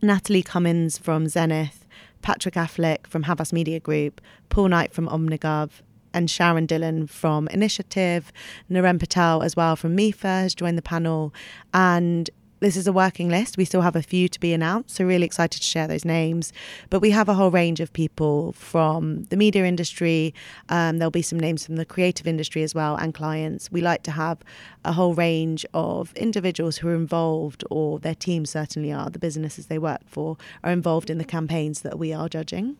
Natalie 0.00 0.42
Cummins 0.42 0.96
from 0.96 1.28
Zenith, 1.28 1.79
Patrick 2.22 2.54
Affleck 2.54 3.06
from 3.06 3.24
Havas 3.24 3.52
Media 3.52 3.80
Group, 3.80 4.20
Paul 4.48 4.68
Knight 4.68 4.92
from 4.92 5.08
Omnigov, 5.08 5.82
and 6.12 6.30
Sharon 6.30 6.66
Dillon 6.66 7.06
from 7.06 7.48
Initiative, 7.48 8.32
Naren 8.70 8.98
Patel 8.98 9.42
as 9.42 9.54
well 9.54 9.76
from 9.76 9.96
MIFA 9.96 10.42
has 10.42 10.54
joined 10.54 10.76
the 10.76 10.82
panel, 10.82 11.32
and 11.72 12.30
this 12.60 12.76
is 12.76 12.86
a 12.86 12.92
working 12.92 13.28
list. 13.28 13.56
We 13.56 13.64
still 13.64 13.80
have 13.80 13.96
a 13.96 14.02
few 14.02 14.28
to 14.28 14.38
be 14.38 14.52
announced, 14.52 14.96
so 14.96 15.04
really 15.04 15.26
excited 15.26 15.60
to 15.60 15.66
share 15.66 15.88
those 15.88 16.04
names. 16.04 16.52
But 16.90 17.00
we 17.00 17.10
have 17.10 17.28
a 17.28 17.34
whole 17.34 17.50
range 17.50 17.80
of 17.80 17.92
people 17.92 18.52
from 18.52 19.24
the 19.24 19.36
media 19.36 19.64
industry. 19.64 20.34
Um, 20.68 20.98
there'll 20.98 21.10
be 21.10 21.22
some 21.22 21.40
names 21.40 21.66
from 21.66 21.76
the 21.76 21.84
creative 21.84 22.26
industry 22.26 22.62
as 22.62 22.74
well 22.74 22.96
and 22.96 23.12
clients. 23.14 23.72
We 23.72 23.80
like 23.80 24.02
to 24.04 24.12
have 24.12 24.38
a 24.84 24.92
whole 24.92 25.14
range 25.14 25.66
of 25.74 26.12
individuals 26.14 26.78
who 26.78 26.88
are 26.88 26.94
involved, 26.94 27.64
or 27.70 27.98
their 27.98 28.14
teams 28.14 28.50
certainly 28.50 28.92
are, 28.92 29.10
the 29.10 29.18
businesses 29.18 29.66
they 29.66 29.78
work 29.78 30.02
for, 30.06 30.36
are 30.62 30.72
involved 30.72 31.10
in 31.10 31.18
the 31.18 31.24
campaigns 31.24 31.82
that 31.82 31.98
we 31.98 32.12
are 32.12 32.28
judging. 32.28 32.76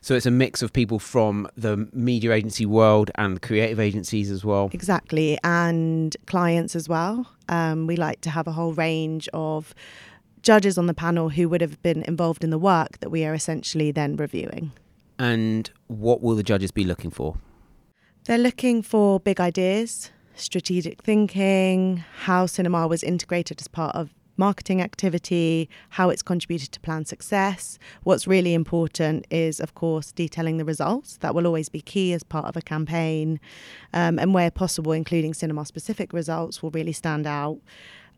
So 0.00 0.14
it's 0.14 0.26
a 0.26 0.30
mix 0.30 0.62
of 0.62 0.72
people 0.72 0.98
from 0.98 1.48
the 1.56 1.88
media 1.92 2.32
agency 2.32 2.66
world 2.66 3.10
and 3.16 3.40
creative 3.40 3.78
agencies 3.78 4.30
as 4.30 4.44
well. 4.44 4.70
Exactly, 4.72 5.38
and 5.44 6.16
clients 6.26 6.74
as 6.74 6.88
well. 6.88 7.28
Um, 7.48 7.86
we 7.86 7.96
like 7.96 8.20
to 8.22 8.30
have 8.30 8.46
a 8.46 8.52
whole 8.52 8.72
range 8.72 9.28
of 9.32 9.74
judges 10.42 10.76
on 10.76 10.86
the 10.86 10.94
panel 10.94 11.28
who 11.30 11.48
would 11.48 11.60
have 11.60 11.80
been 11.82 12.02
involved 12.02 12.42
in 12.42 12.50
the 12.50 12.58
work 12.58 12.98
that 12.98 13.10
we 13.10 13.24
are 13.24 13.34
essentially 13.34 13.92
then 13.92 14.16
reviewing. 14.16 14.72
And 15.18 15.70
what 15.86 16.20
will 16.20 16.34
the 16.34 16.42
judges 16.42 16.72
be 16.72 16.84
looking 16.84 17.10
for? 17.10 17.36
They're 18.24 18.38
looking 18.38 18.82
for 18.82 19.20
big 19.20 19.40
ideas, 19.40 20.10
strategic 20.34 21.02
thinking, 21.02 22.04
how 22.22 22.46
cinema 22.46 22.86
was 22.86 23.02
integrated 23.02 23.60
as 23.60 23.68
part 23.68 23.94
of 23.94 24.10
marketing 24.36 24.80
activity, 24.80 25.68
how 25.90 26.10
it's 26.10 26.22
contributed 26.22 26.72
to 26.72 26.80
plan 26.80 27.04
success. 27.04 27.78
What's 28.02 28.26
really 28.26 28.54
important 28.54 29.26
is, 29.30 29.60
of 29.60 29.74
course, 29.74 30.12
detailing 30.12 30.56
the 30.56 30.64
results. 30.64 31.18
That 31.18 31.34
will 31.34 31.46
always 31.46 31.68
be 31.68 31.80
key 31.80 32.12
as 32.12 32.22
part 32.22 32.46
of 32.46 32.56
a 32.56 32.62
campaign. 32.62 33.40
Um, 33.92 34.18
and 34.18 34.34
where 34.34 34.50
possible, 34.50 34.92
including 34.92 35.34
cinema 35.34 35.66
specific 35.66 36.12
results 36.12 36.62
will 36.62 36.70
really 36.70 36.92
stand 36.92 37.26
out. 37.26 37.58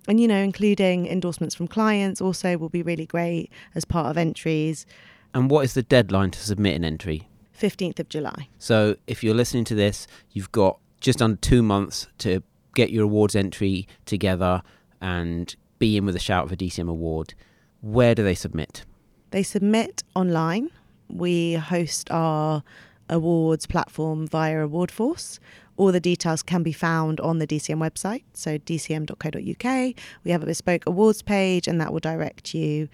And, 0.06 0.20
you 0.20 0.28
know, 0.28 0.42
including 0.42 1.06
endorsements 1.06 1.54
from 1.54 1.66
clients 1.66 2.20
also 2.20 2.58
will 2.58 2.68
be 2.68 2.82
really 2.82 3.06
great 3.06 3.50
as 3.74 3.84
part 3.84 4.06
of 4.08 4.18
entries. 4.18 4.86
And 5.32 5.50
what 5.50 5.64
is 5.64 5.74
the 5.74 5.82
deadline 5.82 6.30
to 6.32 6.38
submit 6.38 6.76
an 6.76 6.84
entry? 6.84 7.28
15th 7.58 8.00
of 8.00 8.08
July. 8.08 8.48
So 8.58 8.96
if 9.06 9.24
you're 9.24 9.34
listening 9.34 9.64
to 9.64 9.74
this, 9.74 10.06
you've 10.32 10.52
got 10.52 10.78
just 11.00 11.22
under 11.22 11.36
two 11.36 11.62
months 11.62 12.08
to 12.18 12.42
get 12.74 12.90
your 12.90 13.04
awards 13.04 13.36
entry 13.36 13.86
together 14.04 14.62
and 15.00 15.54
be 15.78 15.96
in 15.96 16.06
with 16.06 16.16
a 16.16 16.20
shout 16.20 16.48
for 16.48 16.54
a 16.54 16.56
DCM 16.56 16.88
award. 16.88 17.34
Where 17.80 18.14
do 18.14 18.22
they 18.22 18.34
submit? 18.34 18.84
They 19.30 19.42
submit 19.42 20.02
online. 20.14 20.70
We 21.08 21.54
host 21.54 22.10
our 22.10 22.62
awards 23.08 23.66
platform 23.66 24.26
via 24.26 24.66
AwardForce. 24.66 25.38
All 25.76 25.90
the 25.90 26.00
details 26.00 26.42
can 26.42 26.62
be 26.62 26.72
found 26.72 27.20
on 27.20 27.38
the 27.38 27.46
DCM 27.46 27.78
website, 27.78 28.22
so 28.32 28.58
dcm.co.uk. 28.58 29.94
We 30.24 30.30
have 30.30 30.42
a 30.42 30.46
bespoke 30.46 30.86
awards 30.86 31.20
page, 31.20 31.66
and 31.66 31.80
that 31.80 31.92
will 31.92 32.00
direct 32.00 32.54
you 32.54 32.88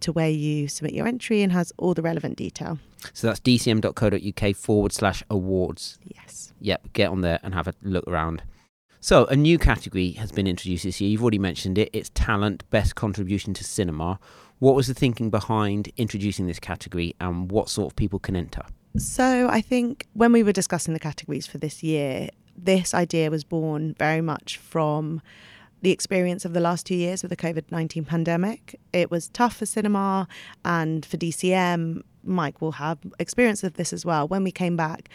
to 0.00 0.12
where 0.12 0.30
you 0.30 0.68
submit 0.68 0.94
your 0.94 1.06
entry 1.06 1.42
and 1.42 1.52
has 1.52 1.72
all 1.76 1.94
the 1.94 2.02
relevant 2.02 2.36
detail. 2.36 2.78
So 3.12 3.26
that's 3.26 3.40
dcm.co.uk 3.40 4.56
forward 4.56 4.92
slash 4.92 5.22
awards. 5.30 5.98
Yes. 6.04 6.52
Yep, 6.60 6.92
get 6.92 7.10
on 7.10 7.20
there 7.22 7.40
and 7.42 7.54
have 7.54 7.68
a 7.68 7.74
look 7.82 8.06
around. 8.06 8.42
So, 9.02 9.24
a 9.26 9.34
new 9.34 9.58
category 9.58 10.10
has 10.12 10.30
been 10.30 10.46
introduced 10.46 10.84
this 10.84 11.00
year. 11.00 11.08
You've 11.08 11.22
already 11.22 11.38
mentioned 11.38 11.78
it. 11.78 11.88
It's 11.94 12.10
talent, 12.12 12.68
best 12.68 12.96
contribution 12.96 13.54
to 13.54 13.64
cinema. 13.64 14.20
What 14.58 14.74
was 14.74 14.88
the 14.88 14.94
thinking 14.94 15.30
behind 15.30 15.90
introducing 15.96 16.46
this 16.46 16.58
category 16.58 17.16
and 17.18 17.50
what 17.50 17.70
sort 17.70 17.90
of 17.90 17.96
people 17.96 18.18
can 18.18 18.36
enter? 18.36 18.60
So, 18.98 19.48
I 19.48 19.62
think 19.62 20.06
when 20.12 20.32
we 20.32 20.42
were 20.42 20.52
discussing 20.52 20.92
the 20.92 21.00
categories 21.00 21.46
for 21.46 21.56
this 21.56 21.82
year, 21.82 22.28
this 22.58 22.92
idea 22.92 23.30
was 23.30 23.42
born 23.42 23.94
very 23.98 24.20
much 24.20 24.58
from 24.58 25.22
the 25.80 25.92
experience 25.92 26.44
of 26.44 26.52
the 26.52 26.60
last 26.60 26.84
two 26.84 26.94
years 26.94 27.22
with 27.22 27.30
the 27.30 27.36
COVID 27.36 27.70
19 27.70 28.04
pandemic. 28.04 28.78
It 28.92 29.10
was 29.10 29.28
tough 29.28 29.56
for 29.56 29.64
cinema 29.64 30.28
and 30.62 31.06
for 31.06 31.16
DCM. 31.16 32.02
Mike 32.22 32.60
will 32.60 32.72
have 32.72 32.98
experience 33.18 33.64
of 33.64 33.74
this 33.74 33.94
as 33.94 34.04
well. 34.04 34.28
When 34.28 34.44
we 34.44 34.52
came 34.52 34.76
back, 34.76 35.08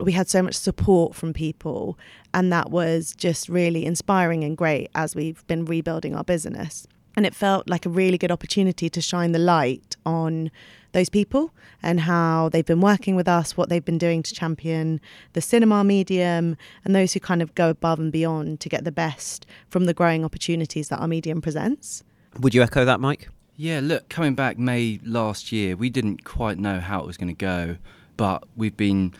we 0.00 0.12
had 0.12 0.28
so 0.28 0.42
much 0.42 0.54
support 0.54 1.14
from 1.14 1.32
people, 1.32 1.98
and 2.32 2.52
that 2.52 2.70
was 2.70 3.14
just 3.16 3.48
really 3.48 3.84
inspiring 3.84 4.44
and 4.44 4.56
great 4.56 4.90
as 4.94 5.14
we've 5.14 5.46
been 5.46 5.64
rebuilding 5.64 6.14
our 6.14 6.24
business. 6.24 6.86
And 7.16 7.24
it 7.24 7.34
felt 7.34 7.68
like 7.68 7.86
a 7.86 7.88
really 7.90 8.18
good 8.18 8.32
opportunity 8.32 8.90
to 8.90 9.00
shine 9.00 9.32
the 9.32 9.38
light 9.38 9.96
on 10.04 10.50
those 10.92 11.08
people 11.08 11.52
and 11.82 12.00
how 12.00 12.48
they've 12.48 12.66
been 12.66 12.80
working 12.80 13.14
with 13.14 13.28
us, 13.28 13.56
what 13.56 13.68
they've 13.68 13.84
been 13.84 13.98
doing 13.98 14.22
to 14.24 14.34
champion 14.34 15.00
the 15.32 15.40
cinema 15.40 15.84
medium, 15.84 16.56
and 16.84 16.94
those 16.94 17.12
who 17.12 17.20
kind 17.20 17.40
of 17.40 17.54
go 17.54 17.70
above 17.70 18.00
and 18.00 18.10
beyond 18.10 18.60
to 18.60 18.68
get 18.68 18.84
the 18.84 18.92
best 18.92 19.46
from 19.68 19.84
the 19.84 19.94
growing 19.94 20.24
opportunities 20.24 20.88
that 20.88 20.98
our 20.98 21.08
medium 21.08 21.40
presents. 21.40 22.02
Would 22.40 22.54
you 22.54 22.62
echo 22.62 22.84
that, 22.84 23.00
Mike? 23.00 23.28
Yeah, 23.56 23.80
look, 23.80 24.08
coming 24.08 24.34
back 24.34 24.58
May 24.58 24.98
last 25.04 25.52
year, 25.52 25.76
we 25.76 25.90
didn't 25.90 26.24
quite 26.24 26.58
know 26.58 26.80
how 26.80 27.00
it 27.00 27.06
was 27.06 27.16
going 27.16 27.28
to 27.28 27.34
go, 27.34 27.76
but 28.16 28.42
we've 28.56 28.76
been 28.76 29.14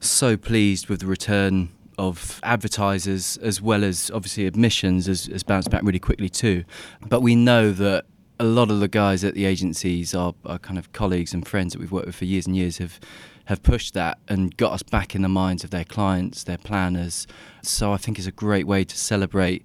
so 0.00 0.36
pleased 0.36 0.88
with 0.88 1.00
the 1.00 1.06
return 1.06 1.70
of 1.98 2.40
advertisers 2.42 3.36
as 3.38 3.62
well 3.62 3.82
as 3.82 4.10
obviously 4.12 4.46
admissions 4.46 5.06
has, 5.06 5.26
has 5.26 5.42
bounced 5.42 5.70
back 5.70 5.82
really 5.82 5.98
quickly 5.98 6.28
too. 6.28 6.64
But 7.00 7.22
we 7.22 7.34
know 7.34 7.72
that 7.72 8.04
a 8.38 8.44
lot 8.44 8.70
of 8.70 8.80
the 8.80 8.88
guys 8.88 9.24
at 9.24 9.34
the 9.34 9.46
agencies, 9.46 10.14
our, 10.14 10.34
our 10.44 10.58
kind 10.58 10.78
of 10.78 10.92
colleagues 10.92 11.32
and 11.32 11.46
friends 11.46 11.72
that 11.72 11.78
we've 11.78 11.92
worked 11.92 12.06
with 12.06 12.16
for 12.16 12.26
years 12.26 12.46
and 12.46 12.56
years, 12.56 12.78
have 12.78 13.00
have 13.46 13.62
pushed 13.62 13.94
that 13.94 14.18
and 14.26 14.56
got 14.56 14.72
us 14.72 14.82
back 14.82 15.14
in 15.14 15.22
the 15.22 15.28
minds 15.28 15.62
of 15.62 15.70
their 15.70 15.84
clients, 15.84 16.42
their 16.42 16.58
planners. 16.58 17.28
So 17.62 17.92
I 17.92 17.96
think 17.96 18.18
it's 18.18 18.26
a 18.26 18.32
great 18.32 18.66
way 18.66 18.82
to 18.82 18.98
celebrate 18.98 19.64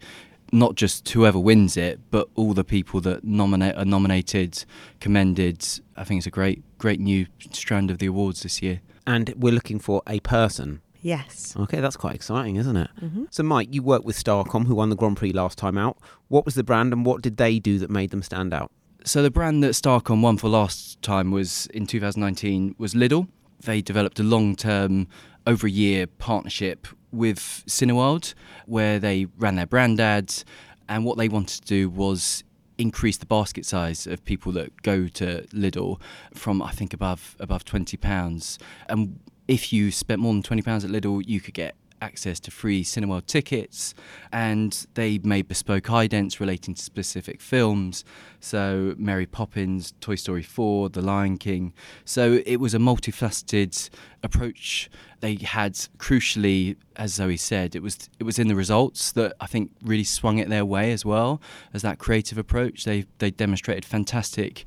not 0.52 0.76
just 0.76 1.08
whoever 1.10 1.40
wins 1.40 1.78
it, 1.78 2.00
but 2.12 2.30
all 2.36 2.54
the 2.54 2.64
people 2.64 3.02
that 3.02 3.24
nominate 3.24 3.76
are 3.76 3.86
nominated, 3.86 4.66
commended. 5.00 5.66
I 5.96 6.04
think 6.04 6.20
it's 6.20 6.28
a 6.28 6.32
great, 6.32 6.62
great 6.78 7.00
new 7.00 7.26
strand 7.52 7.90
of 7.90 7.98
the 7.98 8.06
awards 8.06 8.44
this 8.44 8.62
year. 8.62 8.82
And 9.08 9.34
we're 9.36 9.54
looking 9.54 9.80
for 9.80 10.02
a 10.08 10.20
person. 10.22 10.82
Yes. 11.02 11.56
Okay, 11.58 11.80
that's 11.80 11.98
quite 11.98 12.14
exciting, 12.14 12.58
isn't 12.58 12.78
it? 12.78 12.90
Mm-hmm. 13.02 13.26
So, 13.32 13.42
Mike, 13.44 13.70
you 13.72 13.82
worked 13.82 14.06
with 14.06 14.24
Starcom, 14.24 14.68
who 14.68 14.76
won 14.76 14.90
the 14.90 14.96
Grand 14.96 15.18
Prix 15.18 15.32
last 15.34 15.58
time 15.58 15.78
out. 15.78 15.98
What 16.28 16.46
was 16.46 16.54
the 16.54 16.64
brand 16.64 16.94
and 16.94 17.06
what 17.06 17.22
did 17.22 17.38
they 17.38 17.58
do 17.58 17.80
that 17.80 17.90
made 17.90 18.12
them 18.12 18.22
stand 18.22 18.54
out? 18.54 18.72
So 19.04 19.24
the 19.24 19.32
brand 19.32 19.64
that 19.64 19.72
Starcom 19.72 20.22
won 20.22 20.38
for 20.38 20.48
last 20.48 21.02
time 21.02 21.32
was 21.32 21.66
in 21.68 21.88
2019 21.88 22.76
was 22.78 22.94
Lidl. 22.94 23.28
They 23.62 23.82
developed 23.82 24.20
a 24.20 24.24
long-term, 24.24 25.08
over 25.48 25.66
a 25.66 25.72
year 25.72 26.06
partnership 26.06 26.88
with 27.12 27.64
Cineworld, 27.68 28.36
where 28.68 29.00
they 29.00 29.26
ran 29.38 29.56
their 29.56 29.66
brand 29.66 30.00
ads, 30.00 30.46
and 30.88 31.04
what 31.04 31.18
they 31.18 31.28
wanted 31.30 31.62
to 31.62 31.68
do 31.68 31.90
was 31.90 32.44
increase 32.82 33.18
the 33.18 33.26
basket 33.26 33.66
size 33.66 34.08
of 34.08 34.26
people 34.26 34.52
that 34.54 34.82
go 34.82 35.08
to 35.08 35.46
Lidl 35.54 36.00
from 36.34 36.62
I 36.62 36.72
think 36.72 36.94
above 36.94 37.36
above 37.40 37.64
twenty 37.64 37.98
pounds. 37.98 38.60
And 38.90 39.20
if 39.48 39.72
you 39.72 39.92
spent 39.92 40.20
more 40.20 40.34
than 40.34 40.44
twenty 40.44 40.64
pounds 40.64 40.84
at 40.84 40.92
Lidl, 40.92 41.24
you 41.26 41.40
could 41.40 41.54
get 41.54 41.76
access 42.02 42.40
to 42.42 42.52
free 42.52 42.84
Cineworld 42.84 43.26
tickets, 43.26 43.94
and 44.32 44.86
they 44.96 45.20
made 45.20 45.48
bespoke 45.48 45.86
idents 45.86 46.40
relating 46.40 46.74
to 46.74 46.82
specific 46.82 47.42
films. 47.42 48.04
So 48.40 48.96
Mary 48.98 49.26
Poppins, 49.26 49.94
Toy 50.02 50.16
Story 50.16 50.44
4, 50.44 50.90
The 50.90 51.02
Lion 51.02 51.38
King. 51.38 51.74
So 52.04 52.42
it 52.46 52.58
was 52.58 52.74
a 52.74 52.80
multifaceted 52.80 53.90
approach. 54.24 54.90
They 55.20 55.36
had 55.36 55.74
crucially, 55.98 56.76
as 56.96 57.14
Zoe 57.14 57.38
said, 57.38 57.76
it 57.76 57.84
was 57.84 58.10
it 58.20 58.24
was 58.24 58.40
in 58.40 58.48
the 58.48 58.56
results 58.56 59.12
that 59.14 59.34
I 59.40 59.46
think 59.46 59.72
really 59.84 60.04
swung 60.04 60.40
it 60.40 60.50
their 60.50 60.66
way 60.66 60.92
as 60.92 61.06
well 61.06 61.42
as 61.74 61.84
that 61.84 62.00
creative 62.00 62.38
approach. 62.38 62.84
They 62.84 63.06
they 63.20 63.32
demonstrated 63.32 63.86
fantastic 63.86 64.66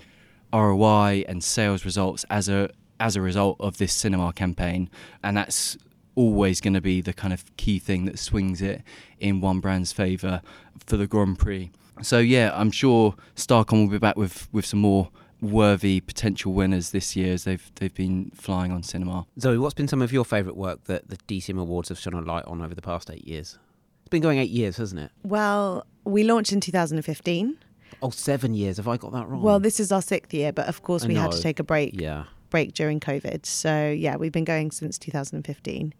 ROI 0.52 1.24
and 1.26 1.42
sales 1.42 1.84
results 1.84 2.24
as 2.30 2.48
a 2.48 2.70
as 3.00 3.16
a 3.16 3.20
result 3.20 3.56
of 3.58 3.78
this 3.78 3.92
cinema 3.92 4.32
campaign, 4.32 4.88
and 5.22 5.36
that's 5.36 5.76
always 6.14 6.60
going 6.60 6.74
to 6.74 6.80
be 6.80 7.00
the 7.00 7.12
kind 7.12 7.32
of 7.32 7.44
key 7.56 7.78
thing 7.78 8.04
that 8.04 8.18
swings 8.18 8.62
it 8.62 8.82
in 9.18 9.40
one 9.40 9.60
brand's 9.60 9.92
favour 9.92 10.42
for 10.86 10.96
the 10.96 11.06
Grand 11.06 11.38
Prix. 11.38 11.70
So 12.02 12.18
yeah, 12.18 12.50
I'm 12.54 12.70
sure 12.70 13.14
Starcom 13.36 13.84
will 13.84 13.90
be 13.90 13.98
back 13.98 14.16
with, 14.16 14.48
with 14.52 14.66
some 14.66 14.80
more 14.80 15.10
worthy 15.40 16.00
potential 16.00 16.52
winners 16.52 16.90
this 16.90 17.14
year 17.14 17.34
as 17.34 17.44
they've 17.44 17.70
they've 17.76 17.94
been 17.94 18.30
flying 18.34 18.72
on 18.72 18.82
cinema. 18.82 19.26
Zoe, 19.38 19.58
what's 19.58 19.74
been 19.74 19.88
some 19.88 20.02
of 20.02 20.12
your 20.12 20.24
favourite 20.24 20.56
work 20.56 20.84
that 20.84 21.08
the 21.08 21.16
DCM 21.16 21.60
Awards 21.60 21.88
have 21.90 21.98
shone 21.98 22.14
a 22.14 22.20
light 22.22 22.44
on 22.46 22.62
over 22.62 22.74
the 22.74 22.82
past 22.82 23.10
eight 23.10 23.26
years? 23.26 23.58
It's 24.00 24.08
been 24.08 24.22
going 24.22 24.38
eight 24.38 24.50
years, 24.50 24.76
hasn't 24.76 25.00
it? 25.00 25.10
Well, 25.22 25.86
we 26.04 26.24
launched 26.24 26.52
in 26.52 26.60
2015. 26.60 27.58
Oh, 28.02 28.10
seven 28.10 28.54
years. 28.54 28.76
Have 28.78 28.88
I 28.88 28.96
got 28.96 29.12
that 29.12 29.28
wrong? 29.28 29.42
Well, 29.42 29.60
this 29.60 29.80
is 29.80 29.92
our 29.92 30.02
sixth 30.02 30.34
year, 30.34 30.52
but 30.52 30.66
of 30.66 30.82
course 30.82 31.04
I 31.04 31.08
we 31.08 31.14
had 31.14 31.32
to 31.32 31.40
take 31.40 31.58
a 31.58 31.64
break 31.64 31.98
yeah. 32.00 32.24
Break 32.54 32.72
during 32.72 33.00
COVID. 33.00 33.44
So 33.44 33.90
yeah, 33.90 34.14
we've 34.14 34.30
been 34.30 34.44
going 34.44 34.70
since 34.70 34.96
2015. 34.96 35.92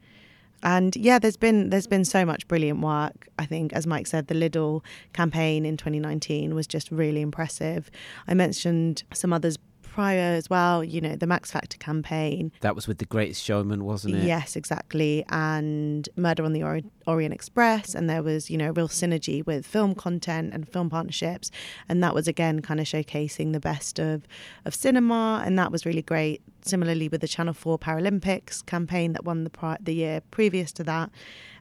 And 0.62 0.94
yeah, 0.94 1.18
there's 1.18 1.36
been 1.36 1.70
there's 1.70 1.88
been 1.88 2.04
so 2.04 2.24
much 2.24 2.46
brilliant 2.46 2.78
work. 2.80 3.26
I 3.40 3.44
think, 3.44 3.72
as 3.72 3.88
Mike 3.88 4.06
said, 4.06 4.28
the 4.28 4.36
Lidl 4.36 4.82
campaign 5.12 5.66
in 5.66 5.76
2019 5.76 6.54
was 6.54 6.68
just 6.68 6.92
really 6.92 7.22
impressive. 7.22 7.90
I 8.28 8.34
mentioned 8.34 9.02
some 9.12 9.32
others 9.32 9.58
prior 9.94 10.34
as 10.34 10.50
well. 10.50 10.82
You 10.82 11.00
know, 11.00 11.14
the 11.14 11.26
Max 11.26 11.52
Factor 11.52 11.78
campaign. 11.78 12.50
That 12.62 12.74
was 12.74 12.88
with 12.88 12.98
The 12.98 13.04
Greatest 13.04 13.40
Showman, 13.44 13.84
wasn't 13.84 14.16
it? 14.16 14.24
Yes, 14.24 14.56
exactly. 14.56 15.24
And 15.28 16.08
Murder 16.16 16.44
on 16.44 16.52
the 16.52 16.64
Ori- 16.64 16.84
Orient 17.06 17.32
Express. 17.32 17.94
And 17.94 18.10
there 18.10 18.22
was, 18.22 18.50
you 18.50 18.58
know, 18.58 18.70
real 18.72 18.88
synergy 18.88 19.46
with 19.46 19.64
film 19.64 19.94
content 19.94 20.52
and 20.52 20.68
film 20.68 20.90
partnerships. 20.90 21.52
And 21.88 22.02
that 22.02 22.12
was, 22.12 22.26
again, 22.26 22.60
kind 22.60 22.80
of 22.80 22.86
showcasing 22.86 23.52
the 23.52 23.60
best 23.60 24.00
of, 24.00 24.26
of 24.64 24.74
cinema. 24.74 25.42
And 25.46 25.56
that 25.60 25.70
was 25.70 25.86
really 25.86 26.02
great. 26.02 26.42
Similarly, 26.62 27.08
with 27.08 27.20
the 27.20 27.28
Channel 27.28 27.54
4 27.54 27.78
Paralympics 27.78 28.66
campaign 28.66 29.12
that 29.12 29.24
won 29.24 29.44
the, 29.44 29.50
pri- 29.50 29.78
the 29.80 29.94
year 29.94 30.22
previous 30.32 30.72
to 30.72 30.82
that. 30.84 31.10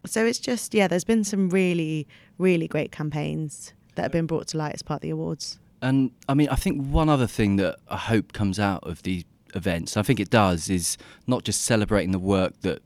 So 0.07 0.25
it's 0.25 0.39
just, 0.39 0.73
yeah, 0.73 0.87
there's 0.87 1.03
been 1.03 1.23
some 1.23 1.49
really, 1.49 2.07
really 2.39 2.67
great 2.67 2.91
campaigns 2.91 3.73
that 3.93 4.01
have 4.01 4.11
been 4.11 4.25
brought 4.25 4.47
to 4.47 4.57
light 4.57 4.73
as 4.73 4.81
part 4.81 4.97
of 4.97 5.01
the 5.01 5.11
awards. 5.11 5.59
And 5.83 6.11
I 6.29 6.33
mean, 6.33 6.47
I 6.47 6.55
think 6.55 6.81
one 6.87 7.09
other 7.09 7.27
thing 7.27 7.57
that 7.57 7.75
I 7.89 7.97
hope 7.97 8.31
comes 8.31 8.57
out 8.57 8.87
of 8.87 9.03
these 9.03 9.25
events, 9.53 9.97
I 9.97 10.01
think 10.01 10.21
it 10.21 10.29
does, 10.29 10.69
is 10.69 10.97
not 11.27 11.43
just 11.43 11.61
celebrating 11.61 12.11
the 12.11 12.19
work 12.19 12.53
that 12.61 12.81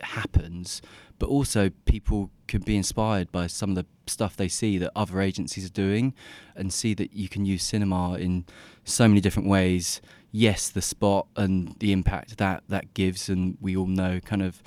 happens, 0.00 0.82
but 1.20 1.28
also 1.28 1.70
people 1.84 2.28
can 2.48 2.62
be 2.62 2.76
inspired 2.76 3.30
by 3.30 3.46
some 3.46 3.70
of 3.70 3.76
the 3.76 3.86
stuff 4.08 4.36
they 4.36 4.48
see 4.48 4.78
that 4.78 4.90
other 4.96 5.20
agencies 5.20 5.64
are 5.64 5.72
doing 5.72 6.12
and 6.56 6.72
see 6.72 6.92
that 6.94 7.12
you 7.12 7.28
can 7.28 7.44
use 7.44 7.62
cinema 7.62 8.14
in 8.14 8.44
so 8.82 9.06
many 9.06 9.20
different 9.20 9.48
ways. 9.48 10.00
yes, 10.32 10.68
the 10.68 10.82
spot 10.82 11.26
and 11.36 11.76
the 11.78 11.92
impact 11.92 12.38
that 12.38 12.62
that 12.68 12.94
gives, 12.94 13.28
and 13.28 13.56
we 13.60 13.76
all 13.76 13.86
know 13.86 14.20
kind 14.20 14.42
of 14.42 14.62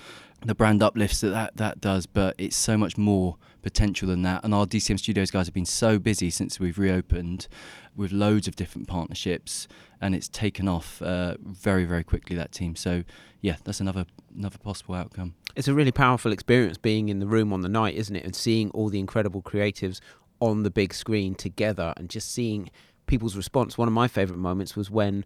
the 0.45 0.55
brand 0.55 0.83
uplifts 0.83 1.21
that, 1.21 1.29
that 1.31 1.57
that 1.57 1.81
does, 1.81 2.05
but 2.05 2.35
it's 2.37 2.55
so 2.55 2.77
much 2.77 2.97
more 2.97 3.37
potential 3.63 4.08
than 4.08 4.22
that. 4.24 4.43
And 4.43 4.53
our 4.53 4.65
DCM 4.65 5.00
Studios 5.00 5.32
guys 5.32 5.48
have 5.48 5.53
been 5.53 5.65
so 5.65 5.98
busy 5.98 6.29
since 6.29 6.60
we've 6.60 6.77
reopened 6.77 7.48
with 7.96 8.12
loads 8.12 8.48
of 8.48 8.55
different 8.55 8.88
partnerships, 8.88 9.67
and 10.01 10.13
it's 10.13 10.27
taken 10.27 10.67
off 10.67 11.01
uh, 11.01 11.38
very, 11.41 11.86
very 11.86 12.03
quickly. 12.03 12.36
That 12.36 12.51
team. 12.51 12.75
So 12.75 13.03
yeah, 13.41 13.55
that's 13.63 13.79
another 13.79 14.05
another 14.38 14.58
possible 14.60 14.96
outcome. 14.96 15.36
It's 15.55 15.67
a 15.67 15.74
really 15.74 15.91
powerful 15.91 16.32
experience 16.32 16.77
being 16.77 17.10
in 17.10 17.20
the 17.20 17.27
room 17.27 17.53
on 17.53 17.62
the 17.62 17.70
night, 17.70 17.96
isn't 17.96 18.15
it? 18.15 18.24
And 18.25 18.36
seeing 18.36 18.70
all 18.72 18.89
the 18.89 19.00
incredible 19.00 19.41
creatives 19.41 20.00
on 20.39 20.63
the 20.63 20.72
big 20.72 20.93
screen 20.93 21.34
together, 21.36 21.93
and 21.98 22.10
just 22.10 22.32
seeing 22.32 22.70
people's 23.05 23.36
response. 23.36 23.77
One 23.77 23.88
of 23.88 23.93
my 23.93 24.08
favourite 24.08 24.39
moments 24.39 24.75
was 24.75 24.89
when 24.91 25.25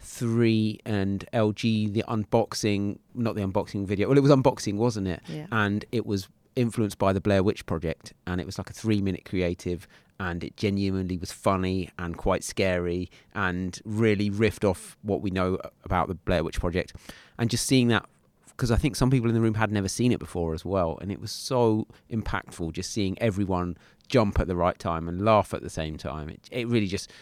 three 0.00 0.78
and 0.86 1.24
LG 1.32 1.92
the 1.92 2.04
unboxing 2.08 2.98
not 3.14 3.34
the 3.34 3.42
unboxing 3.42 3.84
video 3.84 4.06
well 4.08 4.16
it 4.16 4.20
was 4.20 4.30
unboxing 4.30 4.76
wasn't 4.76 5.08
it 5.08 5.20
Yeah. 5.28 5.46
and 5.50 5.84
it 5.90 6.06
was 6.06 6.28
influenced 6.58 6.98
by 6.98 7.12
the 7.12 7.20
Blair 7.20 7.42
Witch 7.42 7.64
project 7.66 8.12
and 8.26 8.40
it 8.40 8.46
was 8.46 8.58
like 8.58 8.68
a 8.68 8.72
3 8.72 9.00
minute 9.00 9.24
creative 9.24 9.86
and 10.18 10.42
it 10.42 10.56
genuinely 10.56 11.16
was 11.16 11.30
funny 11.30 11.88
and 11.98 12.16
quite 12.16 12.42
scary 12.42 13.08
and 13.34 13.80
really 13.84 14.28
riffed 14.28 14.68
off 14.68 14.96
what 15.02 15.22
we 15.22 15.30
know 15.30 15.56
about 15.84 16.08
the 16.08 16.14
Blair 16.14 16.42
Witch 16.42 16.58
project 16.58 16.92
and 17.38 17.48
just 17.48 17.64
seeing 17.64 17.88
that 17.88 18.04
because 18.48 18.72
I 18.72 18.76
think 18.76 18.96
some 18.96 19.08
people 19.08 19.28
in 19.28 19.36
the 19.36 19.40
room 19.40 19.54
had 19.54 19.70
never 19.70 19.86
seen 19.86 20.10
it 20.10 20.18
before 20.18 20.52
as 20.52 20.64
well 20.64 20.98
and 21.00 21.12
it 21.12 21.20
was 21.20 21.30
so 21.30 21.86
impactful 22.10 22.72
just 22.72 22.90
seeing 22.90 23.16
everyone 23.20 23.78
jump 24.08 24.40
at 24.40 24.48
the 24.48 24.56
right 24.56 24.78
time 24.78 25.08
and 25.08 25.24
laugh 25.24 25.54
at 25.54 25.62
the 25.62 25.70
same 25.70 25.96
time 25.96 26.28
it, 26.28 26.48
it 26.50 26.66
really 26.66 26.88
just 26.88 27.12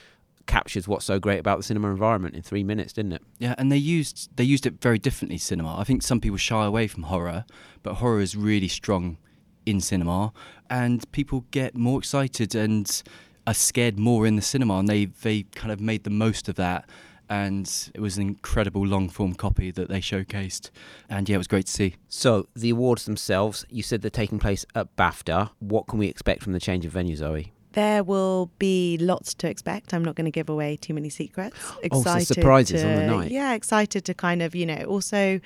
captures 0.47 0.88
what's 0.88 1.05
so 1.05 1.19
great 1.19 1.40
about 1.40 1.59
the 1.59 1.64
cinema 1.64 1.90
environment 1.90 2.35
in 2.35 2.40
3 2.40 2.64
minutes 2.64 2.95
didn't 2.95 3.12
it 3.12 3.23
Yeah, 3.38 3.55
and 3.59 3.71
they 3.71 3.76
used 3.76 4.31
they 4.37 4.45
used 4.45 4.64
it 4.64 4.81
very 4.81 4.99
differently. 4.99 5.37
Cinema. 5.37 5.78
I 5.78 5.85
think 5.85 6.02
some 6.02 6.21
people 6.21 6.38
shy 6.38 6.64
away 6.64 6.87
from 6.87 7.02
horror, 7.02 7.45
but 7.83 7.95
horror 7.95 8.21
is 8.21 8.35
really 8.35 8.69
strong 8.69 9.19
in 9.66 9.80
cinema, 9.80 10.32
and 10.70 11.11
people 11.12 11.44
get 11.50 11.76
more 11.76 11.99
excited 11.99 12.54
and 12.54 13.02
are 13.46 13.54
scared 13.54 13.99
more 13.99 14.26
in 14.26 14.37
the 14.37 14.42
cinema, 14.42 14.78
and 14.78 14.88
they 14.88 15.06
they 15.06 15.42
kind 15.54 15.73
of 15.73 15.80
made 15.80 16.04
the 16.04 16.11
most 16.11 16.49
of 16.49 16.54
that. 16.54 16.88
And 17.28 17.68
it 17.92 18.00
was 18.00 18.16
an 18.16 18.23
incredible 18.23 18.87
long 18.87 19.08
form 19.08 19.35
copy 19.35 19.73
that 19.73 19.88
they 19.88 20.00
showcased, 20.00 20.70
and 21.08 21.28
yeah, 21.28 21.35
it 21.35 21.38
was 21.38 21.49
great 21.49 21.66
to 21.66 21.73
see. 21.73 21.96
So 22.08 22.46
the 22.54 22.70
awards 22.70 23.04
themselves, 23.04 23.66
you 23.68 23.82
said 23.82 24.00
they're 24.02 24.11
taking 24.11 24.38
place 24.38 24.64
at 24.76 24.94
BAFTA. 24.94 25.50
What 25.58 25.88
can 25.88 25.99
we 25.99 26.06
expect 26.06 26.44
from 26.44 26.52
the 26.52 26.61
change 26.61 26.87
of 26.87 26.92
venue, 26.92 27.16
Zoe? 27.16 27.52
There 27.76 28.02
will 28.02 28.50
be 28.59 28.97
lots 28.99 29.35
to 29.35 29.50
expect. 29.50 29.92
I'm 29.92 30.02
not 30.02 30.14
going 30.14 30.25
to 30.25 30.30
give 30.30 30.49
away 30.49 30.76
too 30.76 30.95
many 30.95 31.11
secrets. 31.11 31.56
Oh, 31.92 32.02
so 32.02 32.18
surprises 32.21 32.80
to, 32.80 32.88
on 32.88 32.97
the 32.97 33.06
night. 33.06 33.30
Yeah, 33.30 33.52
excited 33.52 34.04
to 34.06 34.14
kind 34.14 34.42
of, 34.42 34.54
you 34.54 34.66
know, 34.66 34.83
also 34.88 35.40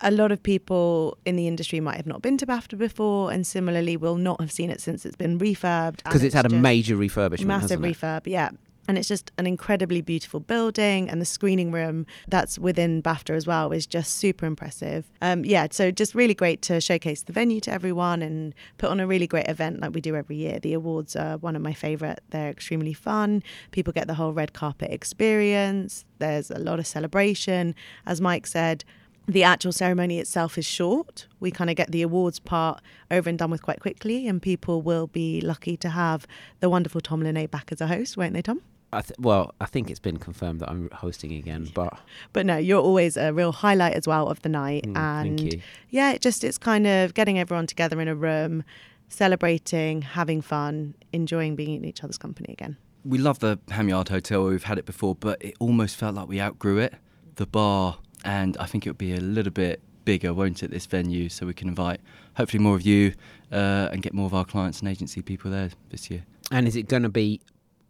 a 0.00 0.10
lot 0.10 0.32
of 0.32 0.42
people 0.42 1.16
in 1.24 1.36
the 1.36 1.46
industry 1.46 1.80
might 1.80 1.96
have 1.96 2.06
not 2.06 2.20
been 2.20 2.36
to 2.38 2.46
BAFTA 2.46 2.76
before 2.76 3.32
and 3.32 3.46
similarly 3.46 3.96
will 3.96 4.16
not 4.16 4.40
have 4.40 4.52
seen 4.52 4.70
it 4.70 4.80
since 4.80 5.06
it's 5.06 5.16
been 5.16 5.38
refurbed. 5.38 5.98
Because 5.98 6.16
and 6.16 6.24
it's 6.24 6.34
had 6.34 6.46
a 6.46 6.54
major 6.54 6.96
refurbishment, 6.96 7.46
massive 7.46 7.80
refurb, 7.80 8.26
yeah. 8.26 8.50
And 8.88 8.96
it's 8.96 9.06
just 9.06 9.30
an 9.36 9.46
incredibly 9.46 10.00
beautiful 10.00 10.40
building, 10.40 11.10
and 11.10 11.20
the 11.20 11.26
screening 11.26 11.70
room 11.70 12.06
that's 12.26 12.58
within 12.58 13.02
BAFTA 13.02 13.36
as 13.36 13.46
well 13.46 13.70
is 13.70 13.86
just 13.86 14.16
super 14.16 14.46
impressive. 14.46 15.10
Um, 15.20 15.44
yeah, 15.44 15.66
so 15.70 15.90
just 15.90 16.14
really 16.14 16.34
great 16.34 16.62
to 16.62 16.80
showcase 16.80 17.22
the 17.22 17.34
venue 17.34 17.60
to 17.60 17.70
everyone 17.70 18.22
and 18.22 18.54
put 18.78 18.88
on 18.90 18.98
a 18.98 19.06
really 19.06 19.26
great 19.26 19.46
event 19.46 19.80
like 19.80 19.94
we 19.94 20.00
do 20.00 20.16
every 20.16 20.36
year. 20.36 20.58
The 20.58 20.72
awards 20.72 21.14
are 21.16 21.36
one 21.36 21.54
of 21.54 21.60
my 21.60 21.74
favourite. 21.74 22.20
They're 22.30 22.48
extremely 22.48 22.94
fun. 22.94 23.42
People 23.72 23.92
get 23.92 24.06
the 24.06 24.14
whole 24.14 24.32
red 24.32 24.54
carpet 24.54 24.90
experience. 24.90 26.06
There's 26.18 26.50
a 26.50 26.58
lot 26.58 26.78
of 26.78 26.86
celebration. 26.86 27.74
As 28.06 28.22
Mike 28.22 28.46
said, 28.46 28.84
the 29.26 29.42
actual 29.42 29.72
ceremony 29.72 30.18
itself 30.18 30.56
is 30.56 30.64
short. 30.64 31.26
We 31.38 31.50
kind 31.50 31.68
of 31.68 31.76
get 31.76 31.92
the 31.92 32.00
awards 32.00 32.38
part 32.38 32.80
over 33.10 33.28
and 33.28 33.38
done 33.38 33.50
with 33.50 33.60
quite 33.60 33.80
quickly, 33.80 34.26
and 34.26 34.40
people 34.40 34.80
will 34.80 35.06
be 35.06 35.42
lucky 35.42 35.76
to 35.76 35.90
have 35.90 36.26
the 36.60 36.70
wonderful 36.70 37.02
Tom 37.02 37.20
Linay 37.20 37.46
back 37.46 37.70
as 37.70 37.82
a 37.82 37.88
host, 37.88 38.16
won't 38.16 38.32
they, 38.32 38.40
Tom? 38.40 38.62
I 38.92 39.02
th- 39.02 39.18
well, 39.18 39.54
I 39.60 39.66
think 39.66 39.90
it's 39.90 40.00
been 40.00 40.16
confirmed 40.16 40.60
that 40.60 40.70
I'm 40.70 40.88
hosting 40.92 41.32
again, 41.34 41.68
but 41.74 41.98
But 42.32 42.46
no, 42.46 42.56
you're 42.56 42.80
always 42.80 43.16
a 43.16 43.32
real 43.32 43.52
highlight 43.52 43.94
as 43.94 44.06
well 44.06 44.28
of 44.28 44.40
the 44.42 44.48
night, 44.48 44.84
mm, 44.84 44.96
and 44.96 45.38
thank 45.38 45.52
you. 45.54 45.60
yeah, 45.90 46.12
it 46.12 46.22
just 46.22 46.42
it's 46.42 46.58
kind 46.58 46.86
of 46.86 47.12
getting 47.14 47.38
everyone 47.38 47.66
together 47.66 48.00
in 48.00 48.08
a 48.08 48.14
room, 48.14 48.64
celebrating, 49.08 50.02
having 50.02 50.40
fun, 50.40 50.94
enjoying 51.12 51.56
being 51.56 51.74
in 51.74 51.84
each 51.84 52.02
other's 52.02 52.18
company 52.18 52.52
again. 52.52 52.76
We 53.04 53.18
love 53.18 53.38
the 53.40 53.58
Ham 53.70 53.88
Yard 53.88 54.08
Hotel. 54.08 54.44
We've 54.44 54.64
had 54.64 54.78
it 54.78 54.86
before, 54.86 55.14
but 55.14 55.42
it 55.42 55.54
almost 55.58 55.96
felt 55.96 56.14
like 56.14 56.28
we 56.28 56.40
outgrew 56.40 56.78
it. 56.78 56.94
The 57.36 57.46
bar, 57.46 57.98
and 58.24 58.56
I 58.58 58.66
think 58.66 58.86
it 58.86 58.90
would 58.90 58.98
be 58.98 59.14
a 59.14 59.20
little 59.20 59.52
bit 59.52 59.80
bigger, 60.04 60.32
won't 60.34 60.62
it? 60.62 60.70
This 60.70 60.86
venue, 60.86 61.28
so 61.28 61.46
we 61.46 61.54
can 61.54 61.68
invite 61.68 62.00
hopefully 62.36 62.62
more 62.62 62.74
of 62.74 62.82
you 62.82 63.12
uh, 63.52 63.88
and 63.92 64.02
get 64.02 64.14
more 64.14 64.26
of 64.26 64.34
our 64.34 64.44
clients 64.44 64.80
and 64.80 64.88
agency 64.88 65.22
people 65.22 65.50
there 65.50 65.70
this 65.90 66.10
year. 66.10 66.24
And 66.50 66.66
is 66.66 66.76
it 66.76 66.88
going 66.88 67.02
to 67.02 67.08
be 67.08 67.40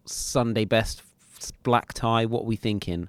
Sunday 0.09 0.65
best 0.65 1.03
black 1.63 1.93
tie? 1.93 2.25
What 2.27 2.43
are 2.43 2.47
we 2.47 2.57
thinking? 2.57 3.09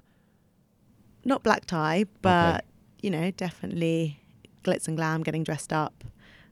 Not 1.24 1.42
black 1.42 1.66
tie, 1.66 2.04
but 2.22 2.64
you 3.02 3.10
know, 3.10 3.30
definitely 3.30 4.20
glitz 4.64 4.88
and 4.88 4.96
glam, 4.96 5.22
getting 5.22 5.42
dressed 5.42 5.72
up. 5.72 6.04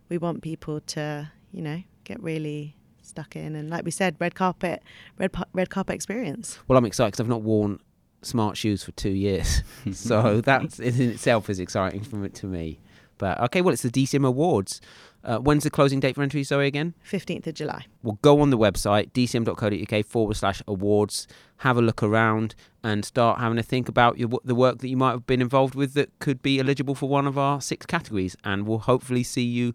We 0.09 0.19
want 0.19 0.43
people 0.43 0.81
to, 0.81 1.31
you 1.53 1.63
know, 1.63 1.83
get 2.05 2.23
really 2.23 2.77
stuck 3.03 3.37
in, 3.37 3.55
and 3.55 3.71
like 3.71 3.85
we 3.85 3.91
said, 3.91 4.17
red 4.19 4.35
carpet, 4.35 4.83
red 5.19 5.31
red 5.53 5.71
carpet 5.71 5.95
experience. 5.95 6.59
Well, 6.69 6.79
I'm 6.79 6.85
excited 6.85 7.13
because 7.13 7.21
I've 7.21 7.29
not 7.29 7.43
worn 7.43 7.81
smart 8.23 8.57
shoes 8.57 8.83
for 8.83 8.93
two 8.93 9.11
years, 9.11 9.63
so 9.93 10.41
that 10.45 10.79
in 10.81 11.11
itself 11.11 11.51
is 11.51 11.61
exciting 11.61 12.03
from 12.03 12.25
it 12.25 12.35
to 12.37 12.47
me. 12.47 12.81
But 13.19 13.41
okay, 13.41 13.61
well, 13.61 13.73
it's 13.73 13.83
the 13.83 13.91
DCM 13.91 14.27
Awards. 14.27 14.81
Uh, 15.25 15.39
when's 15.39 15.65
the 15.65 15.71
closing 15.71 16.01
date 16.01 16.15
for 16.15 16.23
entry, 16.23 16.43
Zoe, 16.43 16.67
again? 16.67 16.95
15th 17.09 17.47
of 17.47 17.55
July. 17.55 17.87
Well, 18.03 18.19
go 18.23 18.41
on 18.41 18.51
the 18.51 18.59
website, 18.59 19.11
dcm.co.uk 19.13 20.07
forward 20.07 20.37
slash 20.37 20.63
awards, 20.67 21.27
have 21.59 21.77
a 21.77 21.83
look 21.83 22.03
around 22.03 22.55
and 22.85 23.05
start 23.05 23.41
having 23.41 23.59
a 23.59 23.63
think 23.63 23.89
about 23.89 24.19
your, 24.19 24.29
the 24.45 24.55
work 24.55 24.79
that 24.79 24.89
you 24.89 24.97
might 24.97 25.11
have 25.11 25.27
been 25.27 25.43
involved 25.43 25.75
with 25.75 25.95
that 25.95 26.17
could 26.21 26.41
be 26.41 26.61
eligible 26.61 26.95
for 26.95 27.09
one 27.09 27.27
of 27.27 27.37
our 27.37 27.61
six 27.61 27.85
categories. 27.85 28.37
And 28.45 28.67
we'll 28.67 28.79
hopefully 28.79 29.25
see 29.25 29.43
you 29.43 29.75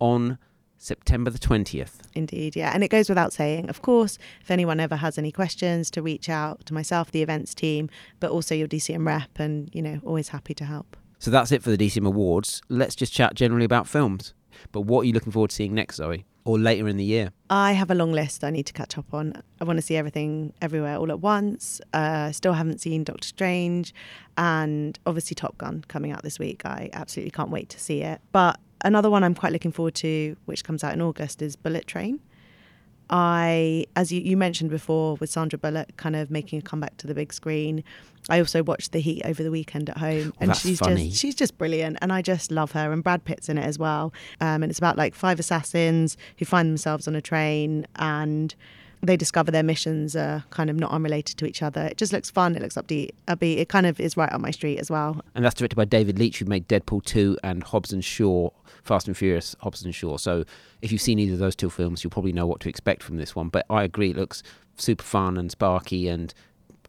on 0.00 0.38
September 0.76 1.30
the 1.30 1.38
20th. 1.38 1.98
Indeed, 2.14 2.56
yeah. 2.56 2.72
And 2.74 2.82
it 2.82 2.88
goes 2.88 3.08
without 3.08 3.32
saying, 3.32 3.68
of 3.68 3.82
course, 3.82 4.18
if 4.40 4.50
anyone 4.50 4.80
ever 4.80 4.96
has 4.96 5.18
any 5.18 5.30
questions, 5.30 5.90
to 5.92 6.02
reach 6.02 6.28
out 6.28 6.64
to 6.66 6.74
myself, 6.74 7.10
the 7.10 7.22
events 7.22 7.54
team, 7.54 7.90
but 8.18 8.30
also 8.30 8.54
your 8.54 8.66
DCM 8.66 9.06
rep, 9.06 9.38
and, 9.38 9.70
you 9.74 9.82
know, 9.82 10.00
always 10.04 10.30
happy 10.30 10.54
to 10.54 10.64
help. 10.64 10.96
So 11.18 11.30
that's 11.30 11.52
it 11.52 11.62
for 11.62 11.70
the 11.70 11.76
DCM 11.76 12.06
Awards. 12.06 12.62
Let's 12.70 12.94
just 12.94 13.12
chat 13.12 13.34
generally 13.34 13.66
about 13.66 13.86
films. 13.86 14.32
But 14.72 14.82
what 14.82 15.02
are 15.02 15.04
you 15.04 15.12
looking 15.12 15.32
forward 15.32 15.50
to 15.50 15.56
seeing 15.56 15.74
next, 15.74 15.96
Zoe? 15.96 16.24
Or 16.44 16.58
later 16.58 16.88
in 16.88 16.96
the 16.96 17.04
year? 17.04 17.32
I 17.50 17.72
have 17.72 17.90
a 17.90 17.94
long 17.94 18.12
list 18.12 18.44
I 18.44 18.50
need 18.50 18.66
to 18.66 18.72
catch 18.72 18.96
up 18.96 19.12
on. 19.12 19.34
I 19.60 19.64
want 19.64 19.76
to 19.76 19.82
see 19.82 19.96
everything 19.96 20.52
everywhere 20.62 20.96
all 20.96 21.10
at 21.10 21.20
once. 21.20 21.80
Uh, 21.92 22.32
still 22.32 22.54
haven't 22.54 22.80
seen 22.80 23.04
Doctor 23.04 23.28
Strange 23.28 23.92
and 24.38 24.98
obviously 25.04 25.34
Top 25.34 25.58
Gun 25.58 25.84
coming 25.88 26.12
out 26.12 26.22
this 26.22 26.38
week. 26.38 26.64
I 26.64 26.88
absolutely 26.92 27.30
can't 27.30 27.50
wait 27.50 27.68
to 27.70 27.78
see 27.78 28.00
it. 28.00 28.20
But 28.32 28.58
another 28.82 29.10
one 29.10 29.22
I'm 29.22 29.34
quite 29.34 29.52
looking 29.52 29.72
forward 29.72 29.94
to, 29.96 30.36
which 30.46 30.64
comes 30.64 30.82
out 30.82 30.94
in 30.94 31.02
August, 31.02 31.42
is 31.42 31.56
Bullet 31.56 31.86
Train. 31.86 32.20
I, 33.10 33.86
as 33.96 34.12
you, 34.12 34.20
you 34.20 34.36
mentioned 34.36 34.70
before, 34.70 35.16
with 35.16 35.30
Sandra 35.30 35.58
Bullock 35.58 35.96
kind 35.96 36.16
of 36.16 36.30
making 36.30 36.60
a 36.60 36.62
comeback 36.62 36.96
to 36.98 37.06
the 37.06 37.14
big 37.14 37.32
screen. 37.32 37.82
I 38.28 38.38
also 38.38 38.62
watched 38.62 38.92
The 38.92 39.00
Heat 39.00 39.22
over 39.24 39.42
the 39.42 39.50
weekend 39.50 39.90
at 39.90 39.98
home, 39.98 40.32
and 40.40 40.50
that's 40.50 40.60
she's 40.60 40.78
funny. 40.78 41.08
just 41.08 41.20
she's 41.20 41.34
just 41.34 41.58
brilliant, 41.58 41.98
and 42.00 42.12
I 42.12 42.22
just 42.22 42.52
love 42.52 42.72
her. 42.72 42.92
And 42.92 43.02
Brad 43.02 43.24
Pitt's 43.24 43.48
in 43.48 43.58
it 43.58 43.64
as 43.64 43.78
well. 43.78 44.12
Um, 44.40 44.62
and 44.62 44.70
it's 44.70 44.78
about 44.78 44.96
like 44.96 45.14
five 45.14 45.40
assassins 45.40 46.16
who 46.38 46.44
find 46.44 46.68
themselves 46.68 47.08
on 47.08 47.16
a 47.16 47.20
train 47.20 47.86
and 47.96 48.54
they 49.02 49.16
discover 49.16 49.50
their 49.50 49.62
missions 49.62 50.14
are 50.14 50.44
kind 50.50 50.68
of 50.68 50.76
not 50.76 50.90
unrelated 50.90 51.38
to 51.38 51.46
each 51.46 51.62
other. 51.62 51.82
It 51.82 51.96
just 51.96 52.12
looks 52.12 52.30
fun. 52.30 52.54
It 52.54 52.62
looks 52.62 52.74
upbeat. 52.74 53.10
upbeat. 53.28 53.58
It 53.58 53.68
kind 53.68 53.86
of 53.86 53.98
is 53.98 54.16
right 54.16 54.30
up 54.30 54.40
my 54.40 54.50
street 54.50 54.78
as 54.78 54.90
well. 54.90 55.20
And 55.34 55.44
that's 55.44 55.54
directed 55.54 55.76
by 55.76 55.86
David 55.86 56.18
Leitch, 56.18 56.38
who 56.38 56.44
made 56.44 56.68
Deadpool 56.68 57.04
2 57.04 57.38
and 57.42 57.62
Hobbs 57.62 57.92
and 57.92 58.04
Shaw, 58.04 58.50
Fast 58.84 59.06
and 59.06 59.16
Furious, 59.16 59.56
Hobbs 59.60 59.84
and 59.84 59.94
Shaw. 59.94 60.18
So 60.18 60.44
if 60.82 60.92
you've 60.92 61.00
seen 61.00 61.18
either 61.18 61.34
of 61.34 61.38
those 61.38 61.56
two 61.56 61.70
films, 61.70 62.04
you'll 62.04 62.10
probably 62.10 62.32
know 62.32 62.46
what 62.46 62.60
to 62.60 62.68
expect 62.68 63.02
from 63.02 63.16
this 63.16 63.34
one. 63.34 63.48
But 63.48 63.64
I 63.70 63.84
agree, 63.84 64.10
it 64.10 64.16
looks 64.16 64.42
super 64.76 65.04
fun 65.04 65.38
and 65.38 65.50
sparky 65.50 66.08
and 66.08 66.34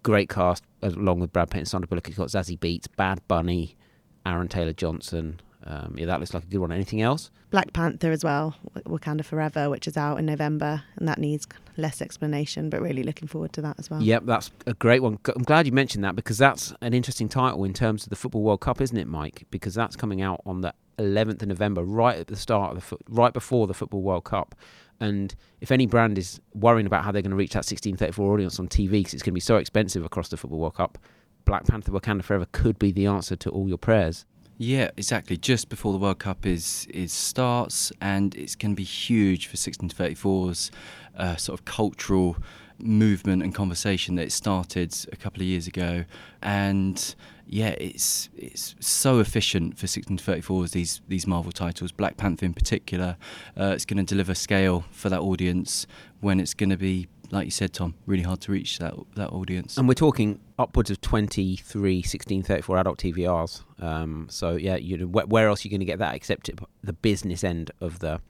great 0.04 0.30
cast, 0.30 0.64
along 0.82 1.22
with 1.22 1.32
Brad 1.32 1.50
Pitt 1.50 1.60
and 1.60 1.68
Sandra 1.68 1.88
Bullock. 1.88 2.08
It's 2.10 2.18
got 2.18 2.28
Zazie 2.28 2.60
Beetz, 2.60 2.88
Bad 2.98 3.26
Bunny, 3.28 3.78
Aaron 4.26 4.50
Taylor 4.50 4.74
Johnson. 4.74 5.40
Um, 5.66 5.96
yeah, 5.98 6.08
that 6.08 6.20
looks 6.20 6.34
like 6.34 6.44
a 6.44 6.48
good 6.48 6.60
one. 6.60 6.72
Anything 6.72 7.02
else? 7.02 7.30
Black 7.52 7.72
Panther 7.74 8.12
as 8.12 8.24
well, 8.24 8.56
Wakanda 8.88 9.24
Forever, 9.24 9.70
which 9.70 9.88
is 9.88 9.98
out 9.98 10.18
in 10.18 10.26
November, 10.26 10.84
and 10.96 11.08
that 11.08 11.20
needs 11.20 11.48
less 11.78 12.02
explanation, 12.02 12.70
but 12.70 12.82
really 12.82 13.04
looking 13.04 13.28
forward 13.28 13.54
to 13.54 13.62
that 13.62 13.78
as 13.78 13.90
well. 13.90 14.02
Yep, 14.02 14.24
that's 14.26 14.52
a 14.66 14.74
great 14.74 15.02
one. 15.04 15.20
I'm 15.36 15.44
glad 15.44 15.66
you 15.66 15.72
mentioned 15.72 16.04
that 16.04 16.16
because 16.16 16.38
that's 16.38 16.74
an 16.82 16.94
interesting 16.94 17.30
title 17.30 17.64
in 17.64 17.74
terms 17.74 18.04
of 18.04 18.10
the 18.10 18.16
Football 18.16 18.44
World 18.44 18.62
Cup, 18.62 18.82
isn't 18.82 18.98
it, 18.98 19.08
Mike? 19.08 19.46
Because 19.52 19.74
that's 19.76 19.96
coming 19.96 20.22
out 20.22 20.42
on 20.46 20.62
the 20.62 20.74
11th 20.98 21.42
of 21.42 21.50
November, 21.50 21.84
right 21.84 22.18
at 22.18 22.28
the 22.28 22.36
start 22.36 22.72
of 22.72 22.76
the 22.76 22.82
fo- 22.82 23.00
right 23.10 23.34
before 23.34 23.68
the 23.68 23.74
Football 23.74 24.02
World 24.02 24.24
Cup. 24.24 24.56
And 25.00 25.34
if 25.62 25.72
any 25.72 25.88
brand 25.88 26.18
is 26.18 26.40
worrying 26.54 26.86
about 26.86 27.04
how 27.04 27.12
they're 27.12 27.24
going 27.24 27.32
to 27.32 27.36
reach 27.38 27.54
that 27.54 27.66
1634 27.66 28.34
audience 28.34 28.60
on 28.60 28.68
TV 28.68 28.92
because 28.92 29.14
it's 29.16 29.24
going 29.24 29.32
to 29.32 29.36
be 29.36 29.40
so 29.40 29.58
expensive 29.58 30.06
across 30.06 30.30
the 30.30 30.38
Football 30.38 30.60
World 30.60 30.76
Cup, 30.76 30.98
Black 31.46 31.66
Panther 31.66 31.92
Wakanda 31.92 32.24
Forever 32.24 32.46
could 32.52 32.78
be 32.78 32.92
the 32.92 33.08
answer 33.08 33.36
to 33.36 33.50
all 33.50 33.68
your 33.68 33.80
prayers. 33.80 34.26
Yeah, 34.58 34.92
exactly. 34.96 35.38
Just 35.38 35.70
before 35.70 35.92
the 35.92 35.98
World 35.98 36.20
Cup 36.20 36.46
is 36.46 36.88
is 36.94 37.12
starts, 37.12 37.92
and 38.00 38.36
it's 38.36 38.56
going 38.56 38.74
to 38.74 38.76
be 38.76 38.84
huge 38.84 39.48
for 39.48 39.58
1634's 39.58 40.72
uh, 41.18 41.36
sort 41.36 41.60
of 41.60 41.66
cultural 41.66 42.38
movement 42.78 43.44
and 43.44 43.54
conversation 43.54 44.16
that 44.16 44.24
it 44.24 44.32
started 44.32 44.94
a 45.12 45.16
couple 45.16 45.42
of 45.42 45.48
years 45.48 45.68
ago, 45.68 46.06
and 46.42 47.16
yeah, 47.48 47.70
it's 47.80 48.30
it's 48.38 48.76
so 48.80 49.20
efficient 49.20 49.78
for 49.78 49.88
1634's 49.88 50.72
these 50.72 51.02
these 51.08 51.26
Marvel 51.26 51.52
titles, 51.52 51.92
Black 51.92 52.18
Panther 52.18 52.46
in 52.46 52.54
particular. 52.54 53.18
Uh, 53.60 53.72
it's 53.76 53.86
going 53.86 54.04
to 54.04 54.10
deliver 54.10 54.34
scale 54.36 54.86
for 54.92 55.10
that 55.10 55.20
audience 55.20 55.88
when 56.20 56.40
it's 56.40 56.54
going 56.54 56.70
to 56.70 56.78
be 56.78 57.08
like 57.32 57.46
you 57.46 57.52
said, 57.52 57.74
Tom, 57.74 57.96
really 58.06 58.24
hard 58.24 58.42
to 58.42 58.52
reach 58.52 58.78
that 58.80 58.94
that 59.16 59.30
audience. 59.30 59.78
And 59.78 59.88
we're 59.88 59.94
talking 59.94 60.40
upwards 60.60 60.92
of 60.92 61.02
23 61.02 61.98
1634 61.98 62.78
adult 62.78 63.00
TVRs. 63.00 63.64
Um, 63.80 64.28
so 64.30 64.56
yeah, 64.56 64.76
you 64.76 64.98
know, 64.98 65.06
wh- 65.06 65.30
where 65.30 65.48
else 65.48 65.64
are 65.64 65.68
you 65.68 65.72
going 65.72 65.80
to 65.80 65.86
get 65.86 66.00
that 66.00 66.16
except 66.16 66.50
the 66.84 66.94
business 66.94 67.44
end 67.44 67.72
of 67.80 68.00
the 68.00 68.22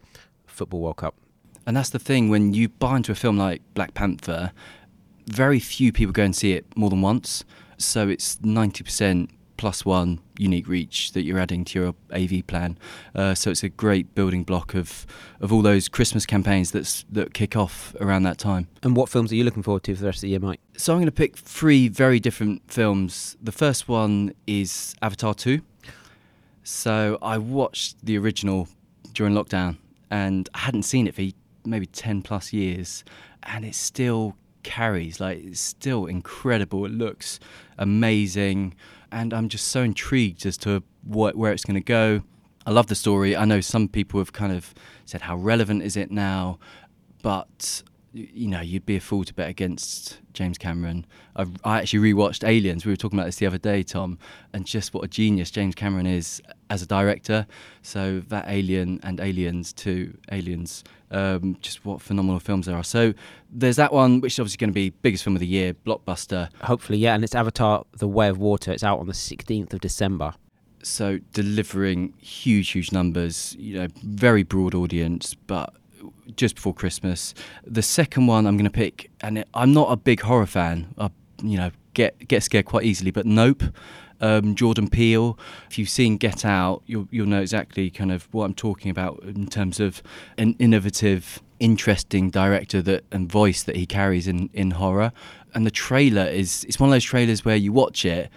Football 0.46 0.82
World 0.82 0.98
Cup? 0.98 1.16
And 1.66 1.76
that's 1.76 1.90
the 1.90 2.00
thing 2.00 2.30
when 2.30 2.54
you 2.54 2.70
buy 2.70 2.98
into 2.98 3.12
a 3.12 3.16
film 3.16 3.38
like 3.38 3.62
Black 3.74 3.94
Panther, 3.94 4.52
very 5.28 5.60
few 5.60 5.92
people 5.92 6.14
go 6.14 6.24
and 6.24 6.36
see 6.36 6.54
it 6.54 6.66
more 6.76 6.90
than 6.90 7.02
once. 7.02 7.44
So 7.78 8.08
it's 8.08 8.38
90% 8.38 9.30
plus 9.62 9.86
one 9.86 10.20
unique 10.40 10.68
reach 10.68 11.12
that 11.12 11.22
you're 11.22 11.38
adding 11.38 11.64
to 11.64 11.80
your 11.80 11.96
AV 12.12 12.48
plan. 12.48 12.76
Uh, 13.14 13.36
so 13.36 13.52
it's 13.52 13.62
a 13.62 13.70
great 13.70 14.16
building 14.16 14.44
block 14.44 14.74
of, 14.74 15.06
of 15.40 15.54
all 15.54 15.62
those 15.62 15.88
Christmas 15.88 16.26
campaigns 16.26 16.72
that's, 16.72 17.06
that 17.12 17.36
kick 17.36 17.56
off 17.56 17.96
around 18.02 18.24
that 18.24 18.40
time. 18.40 18.68
And 18.82 18.96
what 18.96 19.08
films 19.08 19.32
are 19.32 19.36
you 19.36 19.44
looking 19.44 19.62
forward 19.62 19.84
to 19.84 19.94
for 19.94 20.02
the 20.02 20.08
rest 20.08 20.18
of 20.18 20.22
the 20.24 20.30
year, 20.30 20.40
Mike? 20.40 20.60
So 20.78 20.94
I'm 20.94 20.98
going 20.98 21.06
to 21.06 21.12
pick 21.12 21.38
three 21.38 21.90
very 21.90 22.20
different 22.20 22.64
films. 22.72 23.38
The 23.40 23.52
first 23.52 23.88
one 23.88 24.34
is 24.48 24.96
Avatar 25.04 25.36
2. 25.36 25.62
So 26.64 27.20
I 27.22 27.38
watched 27.38 28.04
the 28.04 28.18
original 28.18 28.68
during 29.14 29.36
lockdown 29.36 29.78
and 30.10 30.50
I 30.56 30.58
hadn't 30.58 30.84
seen 30.84 31.06
it 31.06 31.14
for 31.14 31.22
maybe 31.66 31.86
10 31.86 32.24
plus 32.24 32.52
years 32.52 33.04
and 33.44 33.64
it 33.64 33.76
still 33.76 34.36
carries 34.64 35.20
like 35.20 35.44
it's 35.44 35.60
still 35.60 36.06
incredible 36.06 36.86
it 36.86 36.92
looks 36.92 37.40
amazing 37.80 38.76
and 39.12 39.34
i'm 39.34 39.50
just 39.50 39.68
so 39.68 39.82
intrigued 39.84 40.46
as 40.46 40.58
to 40.58 40.84
what, 41.04 41.36
where 41.36 41.52
it's 41.52 41.64
going 41.64 41.76
to 41.76 41.82
go. 41.82 42.22
I 42.66 42.72
love 42.72 42.88
the 42.88 42.96
story. 42.96 43.36
I 43.36 43.46
know 43.46 43.62
some 43.62 43.88
people 43.88 44.20
have 44.20 44.34
kind 44.34 44.54
of 44.54 44.74
said 45.06 45.22
how 45.22 45.36
relevant 45.36 45.82
is 45.84 45.98
it 45.98 46.12
now? 46.12 46.60
But 47.24 47.84
you 48.14 48.48
know, 48.48 48.60
you'd 48.60 48.86
be 48.86 48.98
a 48.98 49.00
fool 49.00 49.24
to 49.24 49.34
bet 49.34 49.50
against 49.50 50.20
James 50.34 50.58
Cameron. 50.58 51.06
I, 51.36 51.46
I, 51.64 51.80
actually 51.80 52.14
rewatched 52.14 52.46
Aliens. 52.46 52.86
We 52.86 52.92
were 52.92 52.98
talking 52.98 53.18
about 53.18 53.26
this 53.26 53.38
the 53.38 53.46
other 53.46 53.58
day, 53.58 53.84
Tom, 53.84 54.18
and 54.52 54.66
just 54.66 54.94
what 54.94 55.04
a 55.06 55.08
genius 55.08 55.50
James 55.50 55.76
Cameron 55.76 56.06
is 56.06 56.42
as 56.70 56.82
a 56.82 56.86
director. 56.86 57.48
So 57.84 58.22
that 58.28 58.46
Alien 58.48 59.00
and 59.04 59.22
Aliens 59.22 59.72
to 59.74 60.18
Aliens, 60.32 60.84
um, 61.12 61.58
just 61.62 61.86
what 61.86 62.02
phenomenal 62.02 62.40
films 62.40 62.66
there 62.66 62.76
are. 62.76 62.84
So 62.84 63.14
there's 63.50 63.78
that 63.78 63.94
one, 63.94 64.20
which 64.20 64.34
is 64.34 64.40
obviously 64.40 64.58
going 64.58 64.72
to 64.72 64.74
be 64.74 64.90
biggest 64.90 65.24
film 65.24 65.38
of 65.38 65.40
the 65.40 65.48
year, 65.48 65.74
blockbuster. 65.74 66.50
Hopefully, 66.64 66.98
yeah, 66.98 67.16
and 67.16 67.24
it's 67.24 67.36
Avatar: 67.36 67.86
The 67.98 68.08
Way 68.10 68.28
of 68.28 68.38
Water. 68.38 68.74
It's 68.74 68.84
out 68.84 69.00
on 69.00 69.08
the 69.08 69.14
16th 69.14 69.72
of 69.74 69.80
December. 69.80 70.34
So 70.84 71.20
delivering 71.32 72.14
huge, 72.20 72.72
huge 72.72 72.92
numbers. 72.92 73.56
You 73.58 73.80
know, 73.80 73.88
very 74.04 74.44
broad 74.44 74.76
audience, 74.76 75.34
but 75.34 75.74
just 76.36 76.56
before 76.56 76.74
Christmas. 76.74 77.34
The 77.66 77.82
second 77.82 78.28
one 78.28 78.48
I'm 78.48 78.58
going 78.58 78.66
to 78.66 78.72
pick, 78.72 79.12
and 79.22 79.44
I'm 79.54 79.74
not 79.74 79.92
a 79.92 79.96
big 79.96 80.22
horror 80.22 80.46
fan. 80.46 80.94
I, 80.98 81.10
you 81.44 81.58
know, 81.58 81.72
get 81.94 82.28
get 82.28 82.44
scared 82.44 82.66
quite 82.66 82.86
easily. 82.86 83.12
But 83.12 83.26
Nope, 83.26 83.64
um, 84.20 84.56
Jordan 84.56 84.90
Peele. 84.90 85.38
If 85.70 85.78
you've 85.78 85.90
seen 85.90 86.18
Get 86.18 86.46
Out, 86.46 86.84
you'll 86.86 87.08
you'll 87.12 87.28
know 87.28 87.42
exactly 87.42 87.90
kind 87.90 88.12
of 88.12 88.28
what 88.32 88.46
I'm 88.46 88.54
talking 88.54 88.92
about 88.92 89.22
in 89.24 89.48
terms 89.48 89.80
of 89.80 90.02
an 90.38 90.56
innovative, 90.60 91.42
interesting 91.60 92.30
director 92.30 92.82
that 92.84 93.04
and 93.12 93.30
voice 93.30 93.64
that 93.64 93.76
he 93.76 93.86
carries 93.86 94.28
in 94.28 94.50
in 94.54 94.72
horror. 94.72 95.12
And 95.54 95.66
the 95.66 95.72
trailer 95.72 96.26
is 96.26 96.64
it's 96.66 96.80
one 96.80 96.90
of 96.90 96.94
those 96.94 97.04
trailers 97.04 97.44
where 97.44 97.58
you 97.58 97.72
watch 97.74 98.06
it 98.06 98.30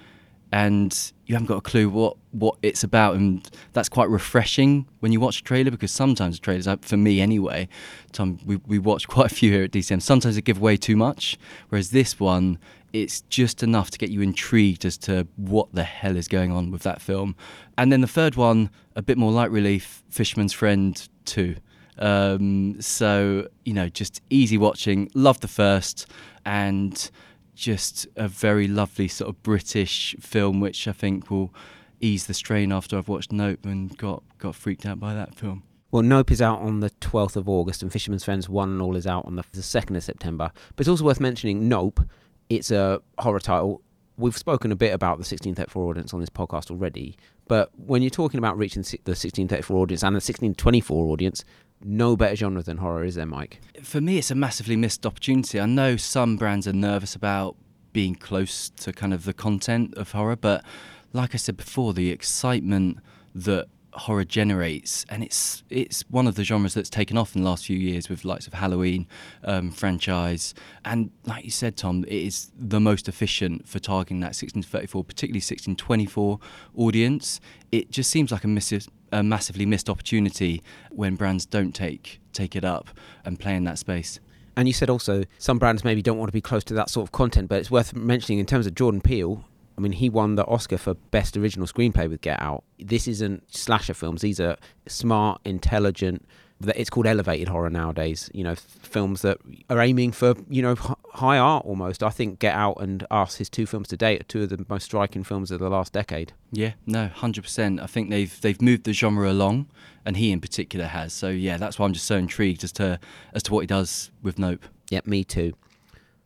and 0.55 1.13
you 1.27 1.35
haven't 1.35 1.49
got 1.49 1.57
a 1.57 1.61
clue 1.61 1.91
what, 1.91 2.17
what 2.31 2.57
it's 2.63 2.85
about. 2.85 3.17
And 3.17 3.45
that's 3.73 3.89
quite 3.89 4.09
refreshing 4.09 4.87
when 5.01 5.11
you 5.11 5.19
watch 5.19 5.41
a 5.41 5.43
trailer 5.43 5.73
because 5.73 5.91
sometimes 5.91 6.39
trailers, 6.39 6.69
for 6.83 6.97
me 6.97 7.21
anyway, 7.21 7.69
Tom, 8.13 8.39
we, 8.47 8.61
we 8.65 8.79
watch 8.79 9.09
quite 9.09 9.33
a 9.33 9.35
few 9.35 9.51
here 9.51 9.65
at 9.65 9.73
DCM, 9.73 10.01
sometimes 10.01 10.37
they 10.37 10.41
give 10.41 10.59
away 10.59 10.77
too 10.77 10.95
much. 10.95 11.37
Whereas 11.71 11.91
this 11.91 12.21
one, 12.21 12.61
it's 12.93 13.23
just 13.23 13.65
enough 13.65 13.91
to 13.91 13.99
get 13.99 14.11
you 14.11 14.21
intrigued 14.21 14.85
as 14.85 14.97
to 14.99 15.27
what 15.35 15.73
the 15.73 15.83
hell 15.83 16.17
is 16.17 16.29
going 16.29 16.53
on 16.53 16.71
with 16.71 16.85
that 16.85 17.03
film. 17.03 17.35
And 17.77 17.91
then 17.91 18.01
the 18.01 18.07
third 18.07 18.37
one, 18.37 18.71
a 18.95 19.03
bit 19.03 19.19
more 19.19 19.33
light 19.33 19.51
relief, 19.51 20.05
Fisherman's 20.09 20.53
Friend 20.53 21.09
2. 21.25 21.57
Um, 21.99 22.81
so, 22.81 23.49
you 23.65 23.75
know, 23.75 23.89
just 23.89 24.23
easy 24.31 24.57
watching. 24.57 25.11
Love 25.15 25.41
the 25.41 25.49
first. 25.49 26.07
And 26.47 27.11
just 27.55 28.07
a 28.17 28.29
very 28.29 28.69
lovely 28.69 29.09
sort 29.09 29.31
of 29.31 29.43
British 29.43 30.15
film, 30.21 30.61
which 30.61 30.87
I 30.89 30.93
think 30.93 31.31
will 31.31 31.55
ease 32.01 32.27
the 32.27 32.35
strain 32.35 32.73
after 32.73 32.99
I've 32.99 33.09
watched 33.09 33.33
Nope 33.33 33.65
and 33.65 33.97
got 33.97 34.23
got 34.39 34.55
freaked 34.55 34.87
out 34.87 35.01
by 35.01 35.15
that 35.15 35.35
film. 35.35 35.63
Well, 35.91 36.03
Nope 36.03 36.33
is 36.33 36.43
out 36.43 36.61
on 36.61 36.81
the 36.81 36.91
12th 36.91 37.37
of 37.37 37.49
August, 37.49 37.83
and 37.83 37.93
Fisherman's 37.93 38.25
Friends 38.25 38.49
1 38.49 38.69
and 38.69 38.83
All 38.83 38.97
is 38.97 39.07
out 39.07 39.27
on 39.27 39.37
the, 39.37 39.45
the 39.53 39.61
2nd 39.61 39.97
of 39.97 40.03
September. 40.03 40.51
But 40.75 40.81
it's 40.81 40.89
also 40.89 41.05
worth 41.05 41.21
mentioning 41.21 41.69
Nope. 41.69 42.01
It's 42.49 42.71
a 42.71 43.01
horror 43.19 43.39
title. 43.39 43.81
We've 44.17 44.37
spoken 44.37 44.73
a 44.73 44.77
bit 44.77 44.93
about 44.93 45.19
the 45.19 45.23
1634 45.23 45.89
audience 45.89 46.13
on 46.13 46.21
this 46.21 46.31
podcast 46.31 46.71
already, 46.71 47.17
but 47.47 47.71
when 47.77 48.03
you're 48.03 48.11
talking 48.11 48.39
about 48.39 48.57
reaching 48.57 48.83
the 48.83 49.11
1634 49.11 49.77
audience 49.77 50.03
and 50.03 50.15
the 50.15 50.19
1624 50.19 51.07
audience, 51.07 51.45
no 51.85 52.17
better 52.17 52.35
genre 52.35 52.63
than 52.63 52.79
horror, 52.79 53.05
is 53.05 53.15
there, 53.15 53.27
Mike? 53.27 53.61
For 53.83 54.01
me, 54.01 54.19
it's 54.19 54.31
a 54.31 54.35
massively 54.35 54.75
missed 54.75 55.05
opportunity. 55.05 55.61
I 55.61 55.67
know 55.67 55.97
some 55.97 56.37
brands 56.37 56.67
are 56.67 56.73
nervous 56.73 57.15
about 57.15 57.57
being 57.93 58.15
close 58.15 58.71
to 58.71 58.93
kind 58.93 59.15
of 59.15 59.25
the 59.25 59.35
content 59.35 59.95
of 59.97 60.13
horror, 60.13 60.37
but 60.37 60.65
like 61.13 61.35
I 61.35 61.39
said 61.39 61.57
before, 61.57 61.93
the 61.93 62.11
excitement 62.11 62.99
that 63.35 63.67
horror 63.93 64.25
generates, 64.25 65.05
and 65.09 65.23
it's 65.23 65.63
it's 65.71 66.03
one 66.11 66.27
of 66.27 66.35
the 66.35 66.45
genres 66.45 66.75
that's 66.75 66.91
taken 66.91 67.17
off 67.17 67.35
in 67.35 67.43
the 67.43 67.49
last 67.49 67.67
few 67.67 67.77
years 67.77 68.09
with 68.09 68.25
likes 68.25 68.47
of 68.47 68.55
Halloween 68.55 69.07
um, 69.45 69.71
franchise, 69.71 70.55
and 70.85 71.11
like 71.25 71.45
you 71.45 71.51
said, 71.51 71.77
Tom, 71.77 72.05
it 72.05 72.13
is 72.13 72.51
the 72.59 72.81
most 72.81 73.09
efficient 73.09 73.69
for 73.69 73.79
targeting 73.79 74.21
that 74.21 74.35
1634, 74.35 75.05
particularly 75.05 75.39
1624 75.39 76.41
audience. 76.77 77.41
It 77.71 77.91
just 77.91 78.11
seems 78.11 78.31
like 78.33 78.45
a 78.45 78.49
massive, 78.49 78.89
a 79.13 79.23
massively 79.23 79.67
missed 79.67 79.89
opportunity 79.89 80.63
when 80.91 81.15
brands 81.15 81.47
don't 81.47 81.75
take 81.75 82.21
take 82.33 82.57
it 82.57 82.65
up 82.65 82.91
and 83.25 83.39
play 83.39 83.55
in 83.55 83.65
that 83.65 83.79
space. 83.79 84.19
And 84.57 84.69
you 84.69 84.75
said 84.75 84.91
also 84.91 85.25
some 85.39 85.59
brands 85.59 85.85
maybe 85.85 86.03
don't 86.03 86.19
want 86.19 86.29
to 86.29 86.33
be 86.33 86.41
close 86.41 86.65
to 86.65 86.75
that 86.75 86.91
sort 86.91 87.07
of 87.07 87.13
content, 87.13 87.49
but 87.49 87.59
it's 87.61 87.71
worth 87.71 87.95
mentioning 87.95 88.39
in 88.39 88.47
terms 88.47 88.67
of 88.67 88.75
Jordan 88.75 89.01
Peele. 89.01 89.45
I 89.77 89.81
mean, 89.81 89.93
he 89.93 90.09
won 90.09 90.37
the 90.37 90.47
Oscar 90.47 90.79
for 90.79 90.95
Best 90.95 91.37
Original 91.37 91.67
Screenplay 91.67 92.09
with 92.09 92.21
Get 92.21 92.41
Out. 92.41 92.63
This 92.79 93.09
isn't 93.09 93.53
slasher 93.53 93.95
films. 93.95 94.21
These 94.21 94.39
are 94.39 94.57
smart, 94.87 95.41
intelligent. 95.45 96.25
It's 96.75 96.91
called 96.91 97.07
elevated 97.07 97.49
horror 97.49 97.71
nowadays. 97.71 98.31
You 98.35 98.45
know, 98.45 98.55
films 98.55 99.23
that 99.23 99.39
are 99.71 99.81
aiming 99.81 100.13
for 100.13 100.35
you 100.49 100.63
know 100.63 100.75
high 101.15 101.39
art 101.39 101.65
almost. 101.65 102.03
I 102.03 102.11
think 102.11 102.39
Get 102.39 102.55
Out 102.55 102.81
and 102.81 103.07
Us, 103.11 103.37
his 103.37 103.49
two 103.49 103.67
films 103.67 103.89
to 103.89 103.97
date, 103.97 104.21
are 104.21 104.25
two 104.25 104.43
of 104.43 104.49
the 104.51 104.65
most 104.69 104.85
striking 104.85 105.25
films 105.25 105.51
of 105.51 105.61
the 105.61 105.69
last 105.69 105.93
decade. 105.93 106.33
Yeah, 106.51 106.73
no, 106.87 107.09
hundred 107.09 107.45
percent. 107.45 107.81
I 107.81 107.87
think 107.87 108.11
they've 108.11 108.41
they've 108.41 108.61
moved 108.61 108.85
the 108.85 108.93
genre 108.93 109.31
along, 109.31 109.67
and 110.05 110.17
he 110.17 110.31
in 110.31 110.41
particular 110.41 110.87
has. 110.87 111.13
So 111.13 111.29
yeah, 111.29 111.57
that's 111.57 111.79
why 111.79 111.87
I'm 111.87 111.93
just 111.93 112.07
so 112.07 112.17
intrigued 112.17 112.65
as 112.65 112.73
to 112.73 112.99
as 113.33 113.43
to 113.45 113.53
what 113.53 113.61
he 113.61 113.67
does 113.67 114.11
with 114.23 114.39
Nope. 114.39 114.65
Yep, 114.91 115.07
me 115.07 115.25
too. 115.25 115.55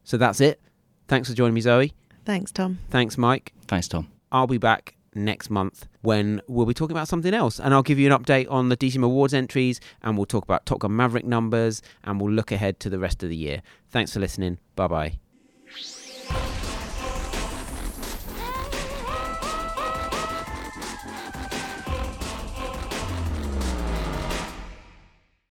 So 0.04 0.16
that's 0.16 0.40
it. 0.40 0.60
Thanks 1.06 1.28
for 1.28 1.34
joining 1.34 1.54
me, 1.54 1.60
Zoe. 1.60 1.92
Thanks, 2.24 2.50
Tom. 2.50 2.78
Thanks, 2.90 3.16
Mike. 3.16 3.52
Thanks, 3.66 3.88
Tom. 3.88 4.08
I'll 4.30 4.46
be 4.46 4.58
back 4.58 4.94
next 5.24 5.50
month 5.50 5.86
when 6.02 6.40
we'll 6.48 6.66
be 6.66 6.74
talking 6.74 6.96
about 6.96 7.08
something 7.08 7.34
else. 7.34 7.58
And 7.60 7.74
I'll 7.74 7.82
give 7.82 7.98
you 7.98 8.12
an 8.12 8.18
update 8.18 8.50
on 8.50 8.68
the 8.68 8.76
DCM 8.76 9.04
Awards 9.04 9.34
entries 9.34 9.80
and 10.02 10.16
we'll 10.16 10.26
talk 10.26 10.44
about 10.44 10.66
Top 10.66 10.80
Gun 10.80 10.94
Maverick 10.94 11.24
numbers 11.24 11.82
and 12.04 12.20
we'll 12.20 12.32
look 12.32 12.52
ahead 12.52 12.80
to 12.80 12.90
the 12.90 12.98
rest 12.98 13.22
of 13.22 13.28
the 13.28 13.36
year. 13.36 13.62
Thanks 13.90 14.12
for 14.12 14.20
listening. 14.20 14.58
Bye 14.76 14.88
bye. 14.88 15.18